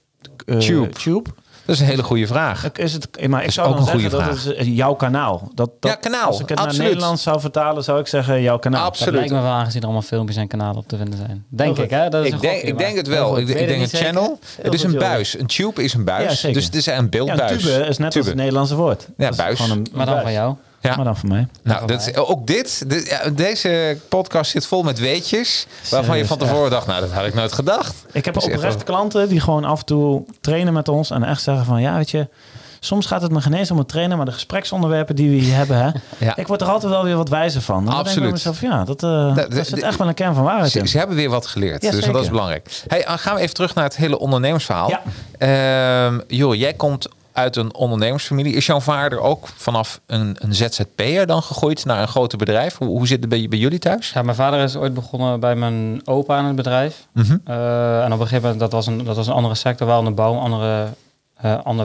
Tube. 0.59 0.89
Tube. 0.89 1.31
Dat 1.67 1.75
is 1.75 1.81
een 1.81 1.87
hele 1.87 2.03
goede 2.03 2.27
vraag. 2.27 2.65
Ik- 2.65 2.79
Is 2.79 2.93
het, 2.93 3.29
maar 3.29 3.41
ik 3.43 3.47
is 3.49 3.55
zou 3.55 3.67
ook 3.69 3.73
dan 3.77 3.83
een 3.83 3.89
goede 3.91 4.09
zeggen 4.11 4.27
dat 4.27 4.39
vraag. 4.39 4.45
het 4.57 4.57
is 4.67 4.67
eh, 4.73 4.77
jouw 4.77 4.95
kanaal. 4.95 5.51
Dat, 5.55 5.71
dat, 5.81 5.91
Ja, 5.91 5.97
kanaal, 5.97 6.27
Als 6.27 6.41
ik 6.41 6.49
het 6.49 6.59
naar. 6.59 6.77
Nederlands 6.77 7.23
zou 7.23 7.41
vertalen, 7.41 7.85
zou 7.85 8.01
ik 8.01 8.07
zeggen 8.07 8.43
jouw 8.43 8.59
kanaal. 8.59 8.85
Absoluut. 8.85 9.13
Dat 9.13 9.21
lijkt 9.23 9.35
me 9.35 9.49
wel 9.49 9.51
aangezien 9.59 9.81
er 9.81 9.87
allemaal 9.87 10.03
filmpjes 10.07 10.37
en 10.37 10.47
kanalen 10.49 10.77
op 10.77 10.89
te 10.89 10.97
vinden 10.97 11.19
zijn. 11.19 11.45
Denk 11.49 11.79
ik, 11.79 11.91
hè? 11.91 12.09
Dat 12.09 12.21
is 12.23 12.27
Ik 12.29 12.35
een 12.35 12.41
denk, 12.41 12.55
gokje, 12.55 12.69
ik 12.69 12.79
denk 12.79 12.97
het 12.97 13.07
wel. 13.09 13.39
Ik, 13.39 13.47
denk 13.47 13.81
het 13.81 13.93
een 13.93 13.99
channel. 13.99 14.39
Het 14.63 14.75
is 14.75 14.83
een 14.83 14.91
joh. 14.91 15.01
buis. 15.01 15.39
Een 15.39 15.47
tube 15.47 15.83
is 15.85 15.95
een 15.95 16.05
buis. 16.05 16.25
Ja, 16.31 16.35
zeker. 16.35 16.57
dus 16.57 16.65
het 16.65 16.75
is 16.75 16.87
een 16.87 17.11
beeldbuis. 17.11 17.51
Ja, 17.51 17.57
tube 17.71 17.87
is 17.87 17.99
net 17.99 18.17
als 18.17 18.27
het 18.27 18.35
Nederlandse 18.35 18.75
woord. 18.75 19.07
Ja, 19.17 19.31
buis. 19.37 19.61
een- 19.69 19.87
Maar 19.93 20.07
dan 20.07 20.17
een 20.17 20.23
van 20.23 20.33
jou. 20.33 20.55
Ja. 20.81 20.97
Maar 20.97 21.05
dan 21.05 21.17
van 21.17 21.29
mij. 21.29 21.47
Nou, 21.63 21.87
dat, 21.87 22.17
ook 22.17 22.47
dit, 22.47 22.85
dit- 22.91 23.09
ja, 23.09 23.31
deze 23.31 23.99
podcast 24.09 24.51
zit 24.51 24.67
vol 24.67 24.83
met 24.83 24.99
weetjes. 24.99 25.67
Waarvan 25.91 26.19
je 26.19 26.27
van 26.27 26.39
tevoren 26.39 26.71
dacht, 26.71 26.87
nou, 26.87 27.01
dat 27.01 27.11
had 27.13 27.25
ik 27.27 27.35
nooit 27.35 27.53
gedacht. 27.53 27.95
Ik 28.13 28.25
heb 28.25 28.35
Dat 28.35 28.43
is 28.43 28.49
echt 28.49 28.59
oprechte 28.59 28.85
wel- 28.85 28.95
klanten 28.97 29.29
die 29.29 29.41
gewoon 29.41 29.65
af 29.65 29.79
en 29.79 29.85
toe 29.87 30.25
trainen 30.41 30.73
met 30.73 30.89
ons. 30.89 31.11
En 31.11 31.25
echt 31.25 31.43
zeggen 31.43 31.65
van, 31.65 31.81
ja, 31.81 31.97
weet 31.97 32.11
je... 32.11 32.29
Soms 32.81 33.07
gaat 33.07 33.23
het 33.23 33.33
me 33.33 33.41
geen 33.41 33.53
eens 33.55 33.71
om 33.71 33.79
het 33.79 33.89
trainen, 33.89 34.17
maar 34.17 34.27
de 34.27 34.33
gespreksonderwerpen 34.33 35.17
die 35.17 35.31
we 35.31 35.37
hier 35.37 35.55
hebben, 35.55 35.77
hè, 35.77 35.91
Ja. 36.27 36.37
ik 36.37 36.47
word 36.47 36.61
er 36.61 36.69
altijd 36.69 36.93
wel 36.93 37.05
weer 37.05 37.17
wat 37.17 37.29
wijzer 37.29 37.61
van. 37.63 37.79
En 37.79 37.85
dan 37.85 37.95
denk 37.95 38.07
ik 38.07 38.15
bij 38.23 38.31
Absoluut. 38.31 38.57
mezelf, 38.61 38.61
ja, 38.61 38.85
dat, 38.85 39.01
de- 39.01 39.47
daar 39.55 39.65
zit 39.65 39.75
de- 39.81 39.87
echt 39.87 39.99
wel 39.99 40.09
een 40.09 40.15
kern 40.15 40.35
van 40.35 40.45
waarheid 40.45 40.71
Ze, 40.71 40.79
in. 40.79 40.89
ze 40.89 40.99
hebben 40.99 41.17
weer 41.17 41.31
wat 41.31 41.47
geleerd. 41.47 41.83
Ja, 41.83 41.91
dus 41.91 42.05
dat 42.05 42.23
is 42.23 42.29
belangrijk. 42.29 42.83
Hey, 42.87 43.05
dan 43.07 43.19
gaan 43.19 43.35
we 43.35 43.41
even 43.41 43.55
terug 43.55 43.75
naar 43.75 43.85
het 43.85 43.97
hele 43.97 44.19
ondernemersverhaal. 44.19 44.91
Ja. 44.91 45.03
Ehm, 45.39 46.21
joh, 46.29 46.55
jij 46.55 46.73
komt 46.75 47.09
uit 47.37 47.57
een 47.57 47.75
ondernemersfamilie. 47.75 48.55
Is 48.55 48.67
jouw 48.67 48.81
vader 48.81 49.21
ook 49.21 49.49
vanaf 49.57 50.01
een, 50.07 50.37
een 50.39 50.55
ZZP'er 50.55 51.27
dan 51.27 51.43
gegroeid 51.43 51.85
naar 51.85 52.01
een 52.01 52.09
groter 52.09 52.39
bedrijf? 52.39 52.77
Hoe, 52.77 52.89
hoe 52.89 53.07
zit 53.07 53.21
het 53.21 53.29
bij, 53.29 53.47
bij 53.49 53.59
jullie 53.59 53.79
thuis? 53.79 54.11
Ja, 54.11 54.23
mijn 54.23 54.37
vader 54.37 54.63
is 54.63 54.77
ooit 54.77 54.95
begonnen 54.95 55.41
bij 55.41 55.57
mijn 55.57 56.01
opa 56.05 56.37
aan 56.37 56.45
het 56.45 56.57
bedrijf. 56.57 57.07
Mhm. 57.13 57.37
Uh, 57.49 58.05
en 58.05 58.13
op 58.13 58.21
een 58.21 58.27
gegeven 58.27 58.43
moment, 58.43 58.61
dat 58.61 58.73
was 58.73 58.87
een, 58.87 59.05
dat 59.05 59.17
was 59.17 59.27
een 59.27 59.33
andere 59.33 59.55
sector, 59.55 59.87
wel 59.87 60.07
een 60.07 60.15
bouw, 60.15 60.39
andere, 60.39 60.87
uh, 61.45 61.59
ander 61.63 61.85